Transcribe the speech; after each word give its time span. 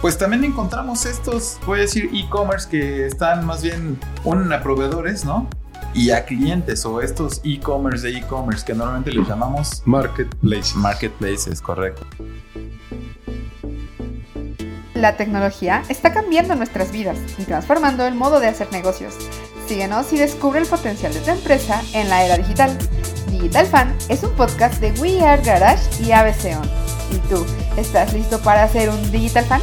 pues 0.00 0.18
también 0.18 0.44
encontramos 0.44 1.06
estos, 1.06 1.58
voy 1.66 1.78
a 1.78 1.82
decir, 1.82 2.10
e-commerce 2.12 2.68
que 2.68 3.06
están 3.06 3.44
más 3.44 3.62
bien 3.62 3.98
un 4.24 4.52
a 4.52 4.62
proveedores, 4.62 5.24
¿no? 5.24 5.48
Y 5.94 6.10
a 6.10 6.24
clientes 6.24 6.84
o 6.84 7.00
estos 7.00 7.40
e-commerce 7.44 8.06
de 8.06 8.18
e-commerce 8.18 8.64
que 8.64 8.74
normalmente 8.74 9.12
les 9.12 9.26
llamamos 9.26 9.82
marketplaces. 9.86 10.76
Marketplaces, 10.76 11.60
correcto. 11.60 12.06
La 14.94 15.16
tecnología 15.16 15.82
está 15.88 16.12
cambiando 16.12 16.54
nuestras 16.54 16.90
vidas 16.90 17.18
y 17.38 17.44
transformando 17.44 18.06
el 18.06 18.14
modo 18.14 18.40
de 18.40 18.48
hacer 18.48 18.72
negocios. 18.72 19.14
Síguenos 19.66 20.12
y 20.12 20.18
descubre 20.18 20.60
el 20.60 20.66
potencial 20.66 21.12
de 21.12 21.20
tu 21.20 21.30
empresa 21.30 21.82
en 21.92 22.08
la 22.08 22.24
era 22.24 22.38
digital. 22.38 22.76
Digital 23.30 23.66
Fan 23.66 23.94
es 24.08 24.22
un 24.22 24.30
podcast 24.32 24.80
de 24.80 24.92
We 25.00 25.20
Are 25.22 25.42
Garage 25.42 26.02
y 26.02 26.12
ABC 26.12 26.56
On. 26.56 26.68
¿Y 27.12 27.18
tú, 27.28 27.44
estás 27.76 28.14
listo 28.14 28.40
para 28.40 28.66
ser 28.68 28.88
un 28.88 29.12
Digital 29.12 29.44
Fan? 29.44 29.60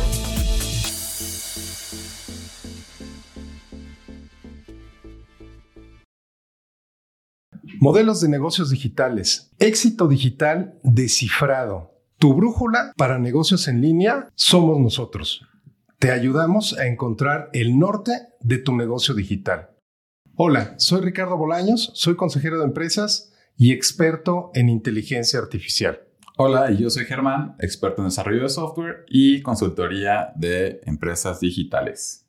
Modelos 7.79 8.21
de 8.21 8.29
negocios 8.29 8.69
digitales. 8.69 9.51
Éxito 9.59 10.07
digital 10.07 10.79
descifrado. 10.83 11.91
Tu 12.17 12.33
brújula 12.33 12.93
para 12.95 13.19
negocios 13.19 13.67
en 13.67 13.81
línea 13.81 14.29
somos 14.35 14.79
nosotros. 14.79 15.41
Te 15.99 16.11
ayudamos 16.11 16.77
a 16.77 16.87
encontrar 16.87 17.49
el 17.51 17.77
norte 17.77 18.13
de 18.39 18.57
tu 18.57 18.75
negocio 18.75 19.13
digital. 19.15 19.71
Hola, 20.35 20.75
soy 20.77 21.01
Ricardo 21.01 21.35
Bolaños, 21.35 21.91
soy 21.95 22.15
consejero 22.15 22.59
de 22.59 22.65
empresas 22.65 23.33
y 23.57 23.73
experto 23.73 24.51
en 24.53 24.69
inteligencia 24.69 25.39
artificial. 25.39 25.99
Hola, 26.35 26.71
yo 26.71 26.89
soy 26.89 27.05
Germán, 27.05 27.55
experto 27.59 28.01
en 28.01 28.07
desarrollo 28.07 28.41
de 28.41 28.49
software 28.49 29.05
y 29.07 29.43
consultoría 29.43 30.33
de 30.35 30.81
empresas 30.85 31.39
digitales. 31.39 32.25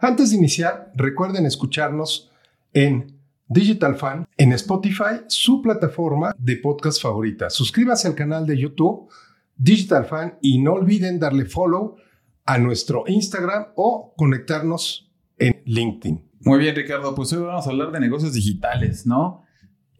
Antes 0.00 0.30
de 0.30 0.38
iniciar, 0.38 0.90
recuerden 0.96 1.46
escucharnos 1.46 2.32
en 2.72 3.20
Digital 3.46 3.94
Fan 3.94 4.26
en 4.36 4.52
Spotify, 4.54 5.22
su 5.28 5.62
plataforma 5.62 6.34
de 6.36 6.56
podcast 6.56 7.00
favorita. 7.00 7.48
Suscríbase 7.48 8.08
al 8.08 8.16
canal 8.16 8.44
de 8.44 8.58
YouTube 8.58 9.08
Digital 9.56 10.04
Fan 10.04 10.38
y 10.40 10.60
no 10.60 10.72
olviden 10.72 11.20
darle 11.20 11.44
follow 11.44 11.94
a 12.44 12.58
nuestro 12.58 13.04
Instagram 13.06 13.66
o 13.76 14.14
conectarnos 14.16 15.12
en 15.38 15.62
LinkedIn. 15.64 16.28
Muy 16.40 16.58
bien, 16.58 16.74
Ricardo. 16.74 17.14
Pues 17.14 17.32
hoy 17.32 17.44
vamos 17.44 17.68
a 17.68 17.70
hablar 17.70 17.92
de 17.92 18.00
negocios 18.00 18.32
digitales, 18.32 19.06
¿no? 19.06 19.44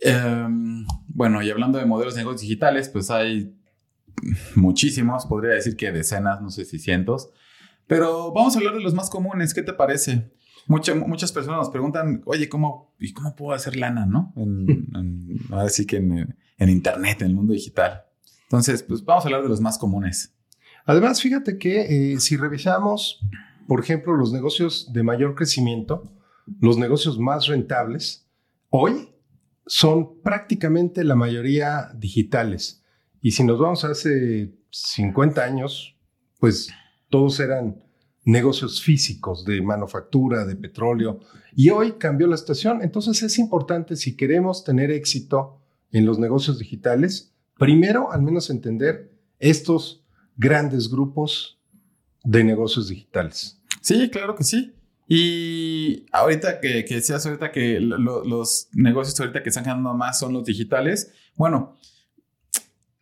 Em, 0.01 0.85
bueno, 1.15 1.43
y 1.43 1.51
hablando 1.51 1.79
de 1.79 1.87
modelos 1.87 2.15
de 2.15 2.21
negocios 2.21 2.43
digitales, 2.43 2.89
pues 2.89 3.11
hay 3.11 3.55
muchísimos, 4.55 5.27
podría 5.27 5.55
decir 5.55 5.77
que 5.77 5.93
decenas, 5.93 6.41
no 6.41 6.51
sé 6.51 6.65
si 6.65 6.79
cientos. 6.79 7.31
Pero 7.87 8.33
vamos 8.33 8.55
a 8.55 8.59
hablar 8.59 8.75
de 8.75 8.81
los 8.81 8.95
más 8.95 9.11
comunes. 9.11 9.55
¿Qué 9.55 9.63
te 9.63 9.73
parece? 9.73 10.33
muchas 10.67 11.33
personas 11.33 11.59
nos 11.59 11.71
preguntan, 11.71 12.23
oye, 12.25 12.49
¿cómo, 12.49 12.95
¿y 12.99 13.13
cómo 13.13 13.35
puedo 13.35 13.53
hacer 13.53 13.77
lana, 13.77 14.07
no? 14.07 14.33
En, 14.37 15.41
ahora 15.51 15.69
sí 15.69 15.87
que 15.87 15.97
en, 15.97 16.69
Internet, 16.69 17.21
en 17.23 17.29
el 17.29 17.35
mundo 17.35 17.53
digital. 17.53 18.05
Entonces, 18.45 18.83
pues 18.83 19.05
vamos 19.05 19.25
a 19.25 19.29
hablar 19.29 19.43
de 19.43 19.49
los 19.49 19.61
más 19.61 19.77
comunes. 19.77 20.35
Además, 20.85 21.21
fíjate 21.21 21.59
que 21.59 22.13
eh, 22.13 22.21
si 22.21 22.37
revisamos, 22.37 23.21
por 23.67 23.81
ejemplo, 23.81 24.15
los 24.15 24.33
negocios 24.33 24.93
de 24.93 25.03
mayor 25.03 25.35
crecimiento, 25.35 26.13
los 26.61 26.79
negocios 26.79 27.19
más 27.19 27.47
rentables, 27.49 28.29
hoy 28.71 29.12
son 29.67 30.21
prácticamente 30.23 31.05
la 31.05 31.15
mayoría 31.15 31.91
digitales. 31.95 32.83
Y 33.21 33.33
si 33.33 33.45
nos 33.45 33.59
vamos 33.59 33.85
hace 33.85 34.53
50 34.71 35.43
años, 35.43 35.97
pues 36.39 36.71
todos 37.09 37.39
eran 37.41 37.83
negocios 38.25 38.83
físicos 38.83 39.45
de 39.45 39.63
manufactura, 39.63 40.45
de 40.45 40.57
petróleo, 40.57 41.21
y 41.55 41.71
hoy 41.71 41.93
cambió 41.93 42.27
la 42.27 42.37
situación. 42.37 42.81
Entonces 42.83 43.23
es 43.23 43.39
importante, 43.39 43.97
si 43.97 44.17
queremos 44.17 44.65
tener 44.65 44.91
éxito 44.91 45.61
en 45.91 46.07
los 46.07 46.19
negocios 46.19 46.59
digitales, 46.59 47.35
primero 47.59 48.13
al 48.13 48.23
menos 48.23 48.51
entender 48.51 49.13
estos 49.39 50.05
grandes 50.37 50.89
grupos 50.91 51.61
de 52.25 52.45
negocios 52.45 52.89
digitales. 52.89 53.61
Sí, 53.81 54.09
claro 54.11 54.35
que 54.35 54.45
sí. 54.45 54.73
Y 55.15 56.07
ahorita 56.11 56.59
que, 56.59 56.87
que 56.87 56.95
decías 56.95 57.27
ahorita 57.27 57.53
que 57.53 57.81
los 57.81 58.71
negocios 58.73 59.21
ahorita 59.21 59.43
que 59.43 59.51
están 59.51 59.65
ganando 59.65 59.93
más 59.93 60.19
son 60.19 60.33
los 60.33 60.43
digitales, 60.43 61.13
bueno, 61.35 61.77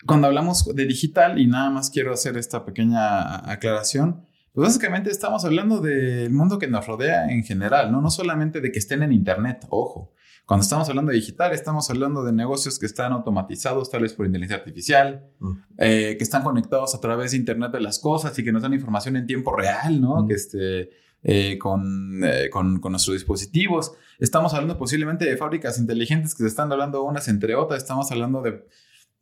cuando 0.05 0.27
hablamos 0.27 0.75
de 0.75 0.87
digital, 0.87 1.39
y 1.39 1.47
nada 1.47 1.71
más 1.71 1.89
quiero 1.89 2.13
hacer 2.13 2.37
esta 2.37 2.65
pequeña 2.65 3.49
aclaración, 3.49 4.27
pues 4.53 4.67
básicamente 4.67 5.09
estamos 5.09 5.45
hablando 5.45 5.81
del 5.81 6.33
mundo 6.33 6.59
que 6.59 6.67
nos 6.67 6.85
rodea 6.85 7.31
en 7.31 7.45
general, 7.45 7.93
¿no? 7.93 8.01
No 8.01 8.11
solamente 8.11 8.61
de 8.61 8.73
que 8.73 8.81
estén 8.81 9.05
en 9.05 9.13
Internet, 9.13 9.69
ojo. 9.69 10.13
Cuando 10.47 10.65
estamos 10.65 10.89
hablando 10.89 11.13
de 11.13 11.19
digital, 11.19 11.53
estamos 11.53 11.89
hablando 11.91 12.25
de 12.25 12.33
negocios 12.33 12.81
que 12.81 12.87
están 12.87 13.13
automatizados, 13.13 13.89
tal 13.89 14.03
vez 14.03 14.15
por 14.15 14.27
inteligencia 14.27 14.57
artificial, 14.57 15.31
mm. 15.39 15.53
eh, 15.79 16.17
que 16.19 16.25
están 16.25 16.43
conectados 16.43 16.93
a 16.93 17.01
través 17.01 17.31
de 17.31 17.37
Internet 17.37 17.71
de 17.71 17.81
las 17.81 18.01
cosas 18.01 18.37
y 18.37 18.43
que 18.43 18.51
nos 18.51 18.63
dan 18.63 18.75
información 18.75 19.15
en 19.15 19.29
tiempo 19.29 19.55
real, 19.55 20.01
¿no? 20.01 20.25
Mm. 20.25 20.27
Que 20.27 20.35
este, 20.35 20.91
eh, 21.23 21.59
con, 21.59 22.23
eh, 22.25 22.49
con, 22.51 22.81
con, 22.81 22.93
nuestros 22.93 23.15
dispositivos. 23.15 23.93
Estamos 24.19 24.55
hablando 24.55 24.79
posiblemente 24.79 25.25
de 25.25 25.37
fábricas 25.37 25.79
inteligentes 25.79 26.35
que 26.35 26.43
se 26.43 26.49
están 26.49 26.71
hablando 26.73 27.03
unas 27.03 27.29
entre 27.29 27.55
otras. 27.55 27.83
Estamos 27.83 28.11
hablando 28.11 28.43
de 28.43 28.65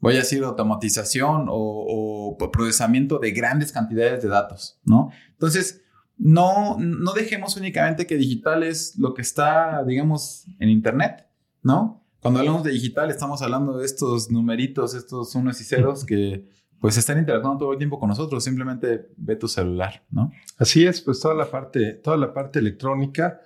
voy 0.00 0.14
a 0.14 0.18
decir, 0.18 0.42
automatización 0.44 1.46
o, 1.48 2.36
procesamiento 2.52 3.18
de 3.18 3.32
grandes 3.32 3.72
cantidades 3.72 4.22
de 4.22 4.28
datos, 4.28 4.78
¿no? 4.84 5.10
Entonces, 5.30 5.82
no, 6.16 6.76
no 6.78 7.12
dejemos 7.12 7.56
únicamente 7.56 8.06
que 8.06 8.16
digital 8.16 8.62
es 8.62 8.96
lo 8.96 9.14
que 9.14 9.22
está, 9.22 9.84
digamos, 9.84 10.46
en 10.58 10.68
Internet, 10.68 11.26
¿no? 11.62 12.04
Cuando 12.20 12.40
hablamos 12.40 12.64
de 12.64 12.72
digital 12.72 13.10
estamos 13.10 13.42
hablando 13.42 13.78
de 13.78 13.86
estos 13.86 14.30
numeritos, 14.30 14.94
estos 14.94 15.34
unos 15.34 15.60
y 15.60 15.64
ceros 15.64 16.04
que 16.06 16.48
pues 16.80 16.96
están 16.96 17.18
interactuando 17.18 17.58
todo 17.58 17.72
el 17.72 17.78
tiempo 17.78 17.98
con 17.98 18.08
nosotros, 18.08 18.44
simplemente 18.44 19.08
ve 19.16 19.36
tu 19.36 19.48
celular, 19.48 20.04
¿no? 20.10 20.32
Así 20.58 20.86
es, 20.86 21.00
pues 21.00 21.20
toda 21.20 21.34
la 21.34 21.50
parte, 21.50 21.94
toda 21.94 22.16
la 22.16 22.32
parte 22.32 22.58
electrónica. 22.58 23.40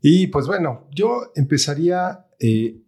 Y 0.00 0.26
pues 0.28 0.46
bueno, 0.46 0.88
yo 0.90 1.30
empezaría 1.36 2.26
eh, 2.40 2.80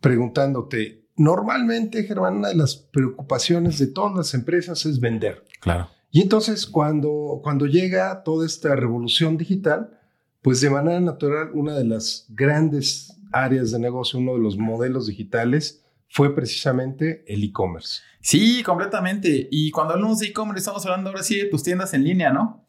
preguntándote, 0.00 1.06
normalmente, 1.16 2.04
Germán, 2.04 2.36
una 2.36 2.48
de 2.48 2.56
las 2.56 2.76
preocupaciones 2.76 3.78
de 3.78 3.86
todas 3.86 4.14
las 4.14 4.34
empresas 4.34 4.84
es 4.86 5.00
vender. 5.00 5.44
Claro. 5.60 5.88
Y 6.10 6.20
entonces, 6.20 6.66
cuando, 6.66 7.40
cuando 7.42 7.66
llega 7.66 8.22
toda 8.22 8.44
esta 8.44 8.74
revolución 8.74 9.36
digital, 9.36 9.98
pues 10.42 10.60
de 10.60 10.70
manera 10.70 11.00
natural, 11.00 11.50
una 11.54 11.74
de 11.74 11.84
las 11.84 12.26
grandes 12.30 13.16
áreas 13.32 13.70
de 13.70 13.78
negocio, 13.78 14.18
uno 14.18 14.34
de 14.34 14.40
los 14.40 14.58
modelos 14.58 15.06
digitales, 15.06 15.84
fue 16.10 16.34
precisamente 16.34 17.24
el 17.32 17.44
e-commerce. 17.44 18.02
Sí, 18.20 18.62
completamente. 18.64 19.48
Y 19.50 19.70
cuando 19.70 19.94
hablamos 19.94 20.18
de 20.18 20.26
e-commerce, 20.26 20.58
estamos 20.58 20.84
hablando 20.84 21.10
ahora 21.10 21.22
sí 21.22 21.36
de 21.36 21.46
tus 21.46 21.62
tiendas 21.62 21.94
en 21.94 22.02
línea, 22.02 22.32
¿no? 22.32 22.66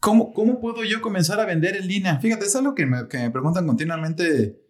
¿Cómo, 0.00 0.32
¿Cómo 0.32 0.60
puedo 0.60 0.82
yo 0.82 1.00
comenzar 1.00 1.38
a 1.38 1.46
vender 1.46 1.76
en 1.76 1.86
línea? 1.86 2.18
Fíjate, 2.18 2.46
es 2.46 2.56
algo 2.56 2.74
que 2.74 2.86
me, 2.86 3.06
que 3.06 3.18
me 3.18 3.30
preguntan 3.30 3.64
continuamente 3.64 4.60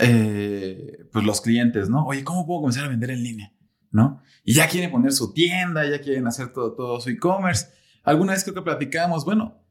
eh, 0.00 1.06
pues 1.12 1.24
los 1.24 1.40
clientes, 1.40 1.88
¿no? 1.88 2.04
Oye, 2.06 2.24
¿cómo 2.24 2.44
puedo 2.44 2.60
comenzar 2.60 2.86
a 2.86 2.88
vender 2.88 3.10
en 3.10 3.22
línea? 3.22 3.52
¿No? 3.92 4.20
Y 4.42 4.54
ya 4.54 4.68
quieren 4.68 4.90
poner 4.90 5.12
su 5.12 5.32
tienda, 5.32 5.88
ya 5.88 6.00
quieren 6.00 6.26
hacer 6.26 6.52
todo, 6.52 6.72
todo 6.74 7.00
su 7.00 7.10
e-commerce. 7.10 7.68
Alguna 8.02 8.32
vez 8.32 8.42
creo 8.42 8.56
que 8.56 8.62
platicamos, 8.62 9.24
bueno, 9.24 9.62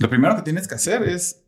lo 0.00 0.08
primero 0.08 0.34
que 0.34 0.42
tienes 0.42 0.66
que 0.66 0.76
hacer 0.76 1.02
es, 1.02 1.45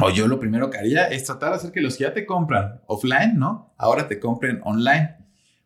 o 0.00 0.10
yo 0.10 0.26
lo 0.26 0.40
primero 0.40 0.70
que 0.70 0.78
haría 0.78 1.06
es 1.06 1.24
tratar 1.24 1.50
de 1.50 1.56
hacer 1.56 1.72
que 1.72 1.80
los 1.80 1.96
que 1.96 2.04
ya 2.04 2.12
te 2.12 2.26
compran 2.26 2.80
offline, 2.86 3.38
¿no? 3.38 3.74
Ahora 3.78 4.08
te 4.08 4.18
compren 4.18 4.60
online. 4.64 5.16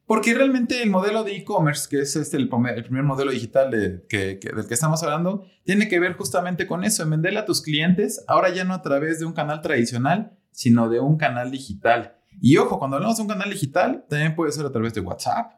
Porque 0.09 0.33
realmente 0.33 0.83
el 0.83 0.91
modelo 0.91 1.23
de 1.23 1.37
e-commerce, 1.37 1.87
que 1.89 2.01
es 2.01 2.17
este 2.17 2.39
el, 2.39 2.49
primer, 2.49 3.03
modelo 3.03 3.31
digital 3.31 3.71
de, 3.71 4.07
que, 4.09 4.39
del 4.55 4.67
que 4.67 4.75
estamos 4.75 5.03
hablando, 5.03 5.45
tiene 5.65 5.87
que 5.89 6.01
ver 6.01 6.15
justamente 6.15 6.67
con 6.67 6.83
eso, 6.83 7.03
en 7.03 7.11
venderle 7.11 7.41
a 7.41 7.45
tus 7.45 7.61
clientes, 7.61 8.25
ahora 8.27 8.49
ya 8.49 8.65
no 8.65 8.73
a 8.73 8.81
través 8.81 9.19
de 9.19 9.27
un 9.27 9.35
canal 9.35 9.61
tradicional, 9.61 10.33
sino 10.51 10.89
de 10.89 11.01
un 11.01 11.19
canal 11.19 11.51
digital. 11.51 12.17
Y 12.41 12.57
ojo, 12.57 12.79
cuando 12.79 12.97
hablamos 12.97 13.19
de 13.19 13.23
un 13.23 13.29
canal 13.29 13.51
digital, 13.51 14.07
también 14.09 14.35
puede 14.35 14.53
ser 14.53 14.65
a 14.65 14.73
través 14.73 14.95
de 14.95 15.03
WhatsApp, 15.03 15.53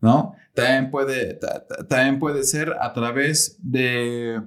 ¿no? 0.00 0.34
También 0.54 0.90
puede, 0.90 1.38
también 1.88 2.18
puede 2.18 2.44
ser 2.44 2.74
a 2.80 2.94
través 2.94 3.58
de, 3.62 4.40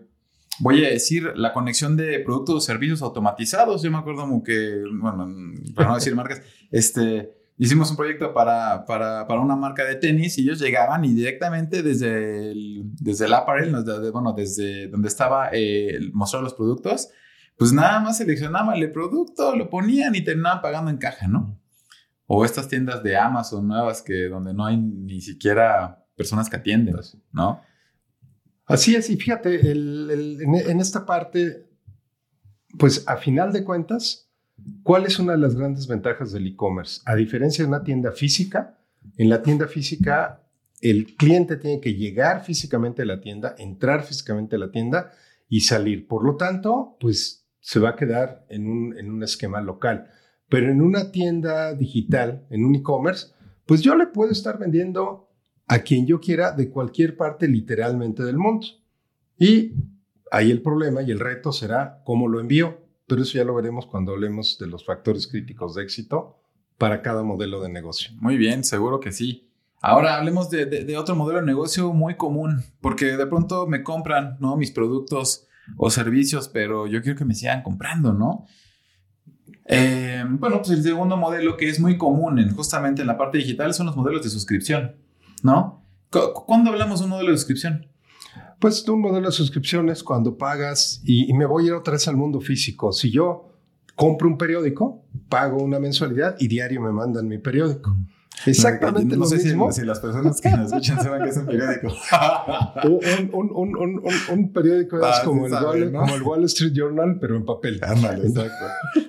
voy 0.60 0.86
a 0.86 0.90
decir, 0.90 1.32
la 1.36 1.54
conexión 1.54 1.98
de 1.98 2.20
productos 2.20 2.56
o 2.56 2.62
servicios 2.62 3.02
automatizados. 3.02 3.82
Yo 3.82 3.92
me 3.92 3.98
acuerdo 3.98 4.22
como 4.22 4.44
que, 4.44 4.82
bueno, 5.00 5.28
para 5.76 5.90
no 5.90 5.96
decir 5.96 6.16
marcas, 6.16 6.42
este, 6.72 7.32
hicimos 7.58 7.90
un 7.90 7.98
proyecto 7.98 8.34
para, 8.34 8.86
para, 8.86 9.28
para, 9.28 9.42
una 9.42 9.56
marca 9.56 9.84
de 9.84 9.96
tenis 9.96 10.38
y 10.38 10.42
ellos 10.42 10.60
llegaban 10.60 11.06
y 11.06 11.14
directamente 11.14 11.84
desde 11.84 12.52
el, 12.52 12.84
desde 13.00 13.26
el 13.26 13.34
apparel, 13.34 13.76
bueno, 14.12 14.34
desde 14.34 14.88
donde 14.88 15.08
estaba 15.08 15.50
eh, 15.52 16.00
mostrar 16.14 16.44
los 16.44 16.54
productos, 16.54 17.10
pues 17.58 17.72
nada 17.72 18.00
más 18.00 18.18
seleccionaban 18.18 18.78
el 18.78 18.92
producto, 18.92 19.56
lo 19.56 19.70
ponían 19.70 20.16
y 20.16 20.24
terminaban 20.24 20.62
pagando 20.62 20.92
en 20.92 20.98
caja, 20.98 21.28
¿no? 21.28 21.60
O 22.28 22.44
estas 22.44 22.68
tiendas 22.68 23.04
de 23.04 23.16
Amazon 23.18 23.68
nuevas 23.68 24.02
que 24.02 24.28
donde 24.28 24.54
no 24.54 24.66
hay 24.66 24.78
ni 24.78 25.22
siquiera 25.22 26.04
personas 26.18 26.50
que 26.50 26.58
atienden, 26.58 26.96
¿no? 27.32 27.62
Así 28.66 28.96
es, 28.96 29.10
y 29.10 29.18
fíjate, 29.18 29.72
en, 29.72 30.80
esta 30.80 31.06
parte, 31.06 31.68
pues 32.78 33.04
a 33.08 33.18
final 33.18 33.54
de 33.54 33.64
cuentas, 33.64 34.32
¿cuál 34.84 35.06
es 35.06 35.20
una 35.20 35.34
de 35.34 35.38
las 35.38 35.56
grandes 35.56 35.88
ventajas 35.88 36.32
del 36.32 36.48
e-commerce? 36.48 37.02
A 37.06 37.16
diferencia 37.16 37.64
de 37.64 37.70
una 37.70 37.84
tienda 37.84 38.12
física, 38.12 38.80
en 39.18 39.30
la 39.30 39.44
tienda 39.44 39.68
física 39.68 40.42
el 40.82 41.16
cliente 41.16 41.58
tiene 41.58 41.80
que 41.80 41.94
llegar 41.96 42.44
físicamente 42.44 43.04
a 43.04 43.06
la 43.06 43.22
tienda, 43.22 43.56
entrar 43.58 44.04
físicamente 44.04 44.56
a 44.56 44.60
la 44.60 44.72
tienda 44.72 45.12
y 45.48 45.62
salir. 45.62 46.08
Por 46.08 46.24
lo 46.24 46.36
tanto, 46.36 46.98
pues 47.00 47.48
se 47.60 47.80
va 47.80 47.92
a 47.92 47.96
quedar 47.96 48.46
en 48.50 48.68
un, 48.68 48.98
en 48.98 49.10
un 49.10 49.24
esquema 49.24 49.62
local. 49.62 50.08
Pero 50.50 50.70
en 50.70 50.82
una 50.82 51.12
tienda 51.12 51.74
digital, 51.74 52.46
en 52.50 52.66
un 52.66 52.76
e-commerce, 52.76 53.28
pues 53.66 53.82
yo 53.82 53.96
le 53.96 54.08
puedo 54.08 54.32
estar 54.32 54.60
vendiendo 54.60 55.25
a 55.68 55.80
quien 55.80 56.06
yo 56.06 56.20
quiera 56.20 56.52
de 56.52 56.70
cualquier 56.70 57.18
parte 57.18 57.48
literalmente 57.48 58.24
del 58.24 58.38
mundo. 58.38 58.68
Y 59.38 59.74
ahí 60.32 60.52
el 60.52 60.62
problema 60.62 61.02
y 61.02 61.12
el 61.12 61.20
reto 61.20 61.52
será 61.52 62.02
cómo 62.06 62.28
lo 62.28 62.40
envío. 62.40 62.86
Pero 63.08 63.22
eso 63.22 63.38
ya 63.38 63.44
lo 63.44 63.54
veremos 63.54 63.86
cuando 63.86 64.14
hablemos 64.14 64.58
de 64.60 64.68
los 64.68 64.84
factores 64.86 65.28
críticos 65.28 65.76
de 65.76 65.84
éxito 65.84 66.40
para 66.78 67.02
cada 67.02 67.24
modelo 67.24 67.62
de 67.62 67.70
negocio. 67.70 68.12
Muy 68.20 68.38
bien, 68.38 68.64
seguro 68.64 69.00
que 69.00 69.12
sí. 69.12 69.50
Ahora 69.82 70.16
hablemos 70.16 70.50
de, 70.50 70.98
otro 70.98 71.16
modelo 71.16 71.40
de 71.40 71.46
negocio 71.46 71.94
muy 71.94 72.16
común, 72.16 72.64
porque 72.82 73.18
de 73.18 73.28
pronto 73.28 73.68
me 73.68 73.84
compran, 73.84 74.38
¿no? 74.40 74.58
Mis 74.58 74.72
productos 74.72 75.48
o 75.78 75.92
servicios, 75.92 76.48
pero 76.48 76.88
yo 76.88 77.04
quiero 77.04 77.18
que 77.18 77.26
me 77.26 77.36
sigan 77.36 77.62
comprando, 77.62 78.12
¿no? 78.12 78.48
Eh, 79.68 80.24
bueno, 80.28 80.58
pues 80.58 80.72
el 80.72 80.84
segundo 80.84 81.18
modelo 81.18 81.58
que 81.58 81.70
es 81.70 81.80
muy 81.80 81.98
común 81.98 82.40
en, 82.40 82.56
justamente 82.56 83.02
en 83.02 83.08
la 83.08 83.18
parte 83.18 83.38
digital 83.38 83.74
son 83.74 83.86
los 83.86 83.96
modelos 83.96 84.24
de 84.24 84.30
suscripción, 84.30 84.96
¿no? 85.46 85.84
¿Cuándo 86.10 86.72
hablamos 86.72 87.00
de 87.00 87.06
un 87.06 87.12
modelo 87.12 87.32
de 87.32 87.38
suscripción? 87.38 87.88
Pues 88.60 88.88
un 88.90 89.02
modelo 89.02 89.28
de 89.28 89.32
suscripción 89.32 89.90
es 89.90 90.04
cuando 90.04 90.38
pagas 90.38 91.02
y, 91.06 91.30
y, 91.30 91.34
me 91.34 91.46
voy 91.46 91.66
a 91.66 91.68
ir 91.68 91.74
otra 91.74 91.94
vez 91.94 92.08
al 92.08 92.18
mundo 92.18 92.42
físico. 92.42 92.92
Si 92.92 93.12
yo 93.12 93.50
compro 93.96 94.28
un 94.28 94.38
periódico, 94.38 95.04
pago 95.30 95.62
una 95.62 95.80
mensualidad 95.80 96.36
y 96.40 96.48
diario 96.48 96.82
me 96.82 96.92
mandan 96.92 97.28
mi 97.28 97.38
periódico. 97.38 97.96
Exactamente 98.46 99.16
no, 99.16 99.26
lo 99.26 99.30
mismo. 99.30 99.72
Si, 99.72 99.82
las 99.84 100.00
personas 100.00 100.40
que 100.40 100.50
nos 100.52 100.72
escuchan 100.72 101.02
saben 101.02 101.24
que 101.24 101.30
es 101.30 101.38
un 101.38 101.46
periódico. 101.46 101.88
un, 102.84 103.50
un, 103.52 103.78
un, 103.78 104.04
un, 104.32 104.54
periódico 104.54 104.98
es 104.98 105.04
ah, 105.06 105.22
como, 105.24 105.48
el 105.48 105.54
Wall, 105.54 105.92
como, 105.92 106.16
el 106.16 106.22
Wall, 106.22 106.44
Street 106.46 106.74
Journal, 106.74 107.18
pero 107.20 107.36
en 107.38 107.46
papel. 107.46 107.80
Ándale, 107.82 108.28
exacto. 108.28 108.66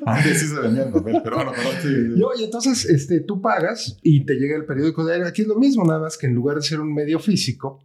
Antes 0.07 0.41
sí 0.41 0.47
se 0.47 0.61
vendía 0.61 0.85
en 0.85 0.93
papel, 0.93 1.21
pero 1.23 1.37
bueno, 1.37 1.53
pero 1.55 1.71
sí. 1.83 2.41
y 2.41 2.45
entonces 2.45 2.85
este, 2.87 3.21
tú 3.21 3.41
pagas 3.41 3.99
y 4.03 4.25
te 4.25 4.35
llega 4.35 4.57
el 4.57 4.65
periódico 4.65 5.05
de 5.05 5.27
Aquí 5.27 5.43
es 5.43 5.49
lo 5.49 5.57
mismo, 5.57 5.85
nada 5.85 6.01
más 6.01 6.17
que 6.17 6.27
en 6.27 6.35
lugar 6.35 6.57
de 6.57 6.63
ser 6.63 6.81
un 6.81 6.93
medio 6.93 7.19
físico, 7.19 7.81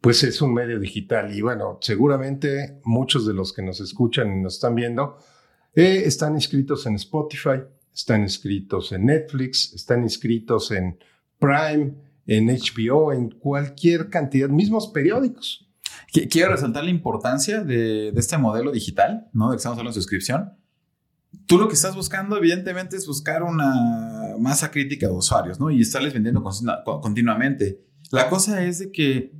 pues 0.00 0.22
es 0.22 0.40
un 0.42 0.54
medio 0.54 0.78
digital. 0.78 1.34
Y 1.34 1.40
bueno, 1.40 1.78
seguramente 1.80 2.78
muchos 2.84 3.26
de 3.26 3.34
los 3.34 3.52
que 3.52 3.62
nos 3.62 3.80
escuchan 3.80 4.36
y 4.36 4.40
nos 4.40 4.54
están 4.54 4.74
viendo 4.74 5.18
eh, 5.74 6.04
están 6.06 6.34
inscritos 6.34 6.86
en 6.86 6.94
Spotify 6.94 7.62
están 7.94 8.22
inscritos 8.22 8.92
en 8.92 9.06
Netflix, 9.06 9.72
están 9.74 10.02
inscritos 10.02 10.70
en 10.72 10.98
Prime, 11.38 11.94
en 12.26 12.46
HBO, 12.46 13.12
en 13.12 13.30
cualquier 13.30 14.10
cantidad, 14.10 14.48
mismos 14.48 14.88
periódicos. 14.88 15.68
Quiero 16.30 16.52
resaltar 16.52 16.84
la 16.84 16.90
importancia 16.90 17.62
de, 17.62 18.08
este 18.10 18.38
modelo 18.38 18.72
digital, 18.72 19.28
¿no? 19.32 19.50
De 19.50 19.56
que 19.56 19.58
estamos 19.58 19.78
hablando 19.78 19.94
de 19.94 20.00
suscripción. 20.00 20.54
Tú 21.46 21.58
lo 21.58 21.68
que 21.68 21.74
estás 21.74 21.94
buscando, 21.94 22.36
evidentemente, 22.36 22.96
es 22.96 23.06
buscar 23.06 23.42
una 23.42 24.34
masa 24.38 24.70
crítica 24.70 25.06
de 25.06 25.12
usuarios, 25.12 25.60
¿no? 25.60 25.70
Y 25.70 25.80
estarles 25.80 26.12
vendiendo 26.12 26.42
continuamente. 26.84 27.84
La 28.10 28.28
cosa 28.28 28.64
es 28.64 28.78
de 28.78 28.92
que 28.92 29.32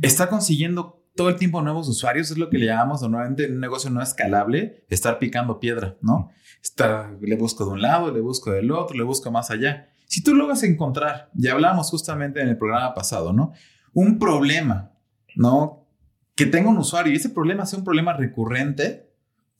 está 0.00 0.28
consiguiendo 0.28 1.04
todo 1.16 1.28
el 1.28 1.36
tiempo 1.36 1.60
nuevos 1.60 1.88
usuarios, 1.88 2.30
es 2.30 2.38
lo 2.38 2.48
que 2.48 2.58
le 2.58 2.66
llamamos 2.66 3.02
normalmente 3.02 3.44
en 3.44 3.54
un 3.54 3.60
negocio 3.60 3.90
no 3.90 4.00
escalable, 4.00 4.84
estar 4.88 5.18
picando 5.18 5.58
piedra, 5.58 5.96
¿no? 6.00 6.30
Le 7.20 7.36
busco 7.36 7.64
de 7.64 7.70
un 7.72 7.82
lado, 7.82 8.10
le 8.12 8.20
busco 8.20 8.50
del 8.50 8.70
otro, 8.70 8.96
le 8.96 9.02
busco 9.02 9.30
más 9.30 9.50
allá. 9.50 9.88
Si 10.06 10.22
tú 10.22 10.34
logras 10.34 10.62
encontrar, 10.62 11.30
ya 11.34 11.52
hablamos 11.52 11.90
justamente 11.90 12.40
en 12.40 12.48
el 12.48 12.58
programa 12.58 12.94
pasado, 12.94 13.32
¿no? 13.32 13.52
Un 13.92 14.18
problema, 14.18 14.92
¿no? 15.36 15.86
Que 16.34 16.46
tenga 16.46 16.70
un 16.70 16.78
usuario 16.78 17.12
y 17.12 17.16
ese 17.16 17.30
problema 17.30 17.66
sea 17.66 17.78
un 17.78 17.84
problema 17.84 18.12
recurrente, 18.12 19.10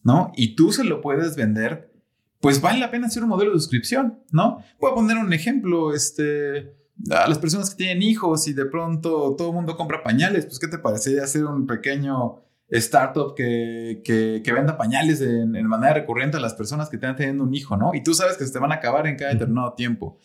¿no? 0.03 0.33
Y 0.35 0.57
tú 0.57 0.73
se 0.73 0.85
lo 0.85 1.01
puedes 1.01 1.37
vender, 1.37 1.93
pues 2.41 2.61
vale 2.61 2.81
la 2.81 2.91
pena 2.91 3.07
hacer 3.07 3.23
un 3.23 3.29
modelo 3.29 3.53
de 3.53 3.59
suscripción, 3.59 4.21
¿no? 4.33 4.59
Voy 4.81 4.91
a 4.91 4.95
poner 4.95 5.19
un 5.19 5.33
ejemplo, 5.33 5.95
este, 5.95 6.75
a 7.11 7.29
las 7.29 7.39
personas 7.39 7.71
que 7.71 7.77
tienen 7.77 8.03
hijos 8.03 8.49
y 8.49 8.53
de 8.53 8.67
pronto 8.67 9.35
todo 9.37 9.49
el 9.49 9.55
mundo 9.55 9.77
compra 9.77 10.03
pañales, 10.03 10.47
pues 10.47 10.59
¿qué 10.59 10.69
te 10.69 10.79
parecería 10.79 11.25
hacer 11.25 11.45
un 11.45 11.67
pequeño 11.67 12.43
startup 12.71 13.35
que, 13.35 14.03
que, 14.05 14.53
venda 14.53 14.77
pañales 14.77 15.19
de, 15.19 15.43
en 15.43 15.67
manera 15.67 15.95
recurrente 15.95 16.37
a 16.37 16.41
las 16.41 16.55
personas 16.55 16.89
que 16.89 16.97
están 16.97 17.17
teniendo 17.17 17.45
un 17.45 17.55
hijo, 17.55 17.77
¿no? 17.77 17.95
Y 17.95 18.03
tú 18.03 18.15
sabes 18.15 18.37
que 18.37 18.47
se 18.47 18.53
te 18.53 18.59
van 18.59 18.73
a 18.73 18.77
acabar 18.77 19.07
en 19.07 19.17
cada 19.17 19.33
determinado 19.33 19.75
tiempo. 19.75 20.19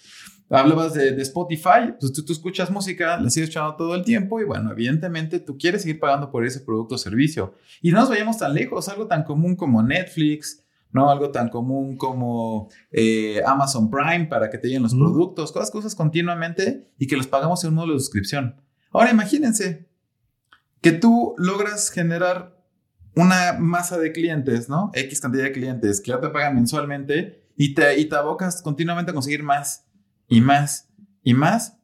Hablabas 0.50 0.94
de, 0.94 1.12
de 1.12 1.22
Spotify, 1.24 1.96
pues 2.00 2.14
tú, 2.14 2.24
tú, 2.24 2.32
escuchas 2.32 2.70
música, 2.70 3.20
la 3.20 3.32
sigues 3.32 3.50
escuchando 3.50 3.76
todo 3.76 3.96
el 3.96 4.04
tiempo 4.04 4.40
y 4.40 4.44
bueno, 4.44 4.72
evidentemente 4.72 5.40
tú 5.40 5.58
quieres 5.58 5.82
seguir 5.82 6.00
pagando 6.00 6.30
por 6.30 6.46
ese 6.46 6.60
producto 6.60 6.96
o 6.96 6.98
servicio. 7.00 7.56
Y 7.82 7.92
no 7.92 8.00
nos 8.00 8.10
vayamos 8.10 8.38
tan 8.38 8.54
lejos, 8.54 8.88
algo 8.88 9.08
tan 9.08 9.24
común 9.24 9.56
como 9.56 9.82
Netflix, 9.82 10.64
¿no? 10.92 11.10
Algo 11.10 11.32
tan 11.32 11.50
común 11.50 11.98
como 11.98 12.70
eh, 12.92 13.42
Amazon 13.46 13.90
Prime 13.90 14.28
para 14.28 14.52
que 14.52 14.60
te 14.60 14.68
lleguen 14.68 14.84
los 14.84 14.94
productos, 14.94 15.52
cosas, 15.52 15.72
cosas 15.72 15.96
continuamente 15.96 16.90
y 17.00 17.08
que 17.08 17.18
los 17.18 17.26
pagamos 17.26 17.64
en 17.64 17.72
un 17.72 17.76
módulo 17.76 17.94
de 17.96 18.00
suscripción. 18.00 18.62
Ahora 18.92 19.12
imagínense, 19.12 19.90
que 20.86 20.92
tú 20.92 21.34
logras 21.40 21.90
generar 21.90 22.64
una 23.16 23.54
masa 23.54 23.98
de 23.98 24.12
clientes, 24.12 24.70
¿no? 24.70 24.92
X 24.94 25.20
cantidad 25.20 25.46
de 25.46 25.52
clientes 25.52 26.00
que 26.00 26.12
ya 26.12 26.22
te 26.22 26.30
pagan 26.30 26.54
mensualmente 26.54 27.50
y 27.58 27.74
te, 27.74 28.00
y 28.00 28.06
te 28.06 28.16
abocas 28.16 28.62
continuamente 28.62 29.10
a 29.10 29.16
conseguir 29.16 29.42
más 29.42 29.88
y 30.28 30.42
más 30.42 30.88
y 31.24 31.34
más, 31.34 31.80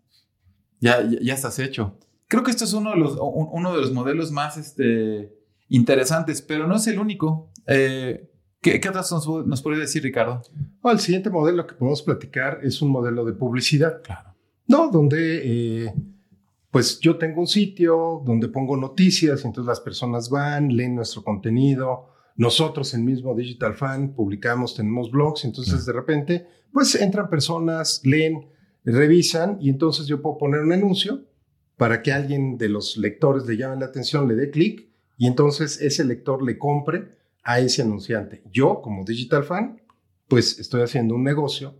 ya, 0.79 1.01
ya, 1.19 1.33
estás 1.33 1.57
hecho. 1.57 1.97
Creo 2.27 2.43
que 2.43 2.51
esto 2.51 2.63
es 2.63 2.73
uno 2.73 2.91
de 2.91 2.97
los, 2.97 3.17
uno 3.19 3.73
de 3.73 3.81
los 3.81 3.91
modelos 3.91 4.31
más 4.31 4.57
este, 4.57 5.35
interesantes, 5.67 6.43
pero 6.43 6.67
no 6.67 6.75
es 6.75 6.85
el 6.85 6.99
único. 6.99 7.51
Eh, 7.65 8.29
¿qué, 8.61 8.79
¿qué, 8.79 8.89
otras 8.89 9.11
nos, 9.11 9.27
nos 9.47 9.63
podría 9.63 9.81
decir, 9.81 10.03
Ricardo? 10.03 10.43
el 10.83 10.99
siguiente 10.99 11.31
modelo 11.31 11.65
que 11.65 11.73
podemos 11.73 12.03
platicar 12.03 12.59
es 12.61 12.83
un 12.83 12.91
modelo 12.91 13.25
de 13.25 13.33
publicidad. 13.33 14.03
Claro. 14.03 14.35
No, 14.67 14.91
donde 14.91 15.85
eh, 15.85 15.93
pues 16.71 16.99
yo 17.01 17.17
tengo 17.17 17.41
un 17.41 17.47
sitio 17.47 18.21
donde 18.25 18.47
pongo 18.47 18.77
noticias, 18.77 19.43
entonces 19.43 19.67
las 19.67 19.81
personas 19.81 20.29
van, 20.29 20.69
leen 20.69 20.95
nuestro 20.95 21.21
contenido. 21.21 22.07
Nosotros 22.37 22.93
en 22.93 23.03
mismo 23.03 23.35
Digital 23.35 23.75
Fan 23.75 24.15
publicamos, 24.15 24.73
tenemos 24.73 25.11
blogs, 25.11 25.43
entonces 25.43 25.85
de 25.85 25.91
repente, 25.91 26.47
pues 26.71 26.95
entran 26.95 27.29
personas, 27.29 28.01
leen, 28.05 28.47
revisan 28.85 29.57
y 29.59 29.69
entonces 29.69 30.07
yo 30.07 30.21
puedo 30.21 30.37
poner 30.37 30.61
un 30.61 30.71
anuncio 30.71 31.25
para 31.75 32.01
que 32.01 32.13
alguien 32.13 32.57
de 32.57 32.69
los 32.69 32.95
lectores 32.95 33.45
le 33.45 33.57
llame 33.57 33.75
la 33.75 33.87
atención, 33.87 34.27
le 34.27 34.35
dé 34.35 34.49
clic 34.49 34.87
y 35.17 35.27
entonces 35.27 35.81
ese 35.81 36.05
lector 36.05 36.41
le 36.41 36.57
compre 36.57 37.17
a 37.43 37.59
ese 37.59 37.81
anunciante. 37.81 38.43
Yo, 38.49 38.81
como 38.81 39.03
Digital 39.03 39.43
Fan, 39.43 39.81
pues 40.29 40.57
estoy 40.57 40.83
haciendo 40.83 41.15
un 41.15 41.23
negocio 41.23 41.75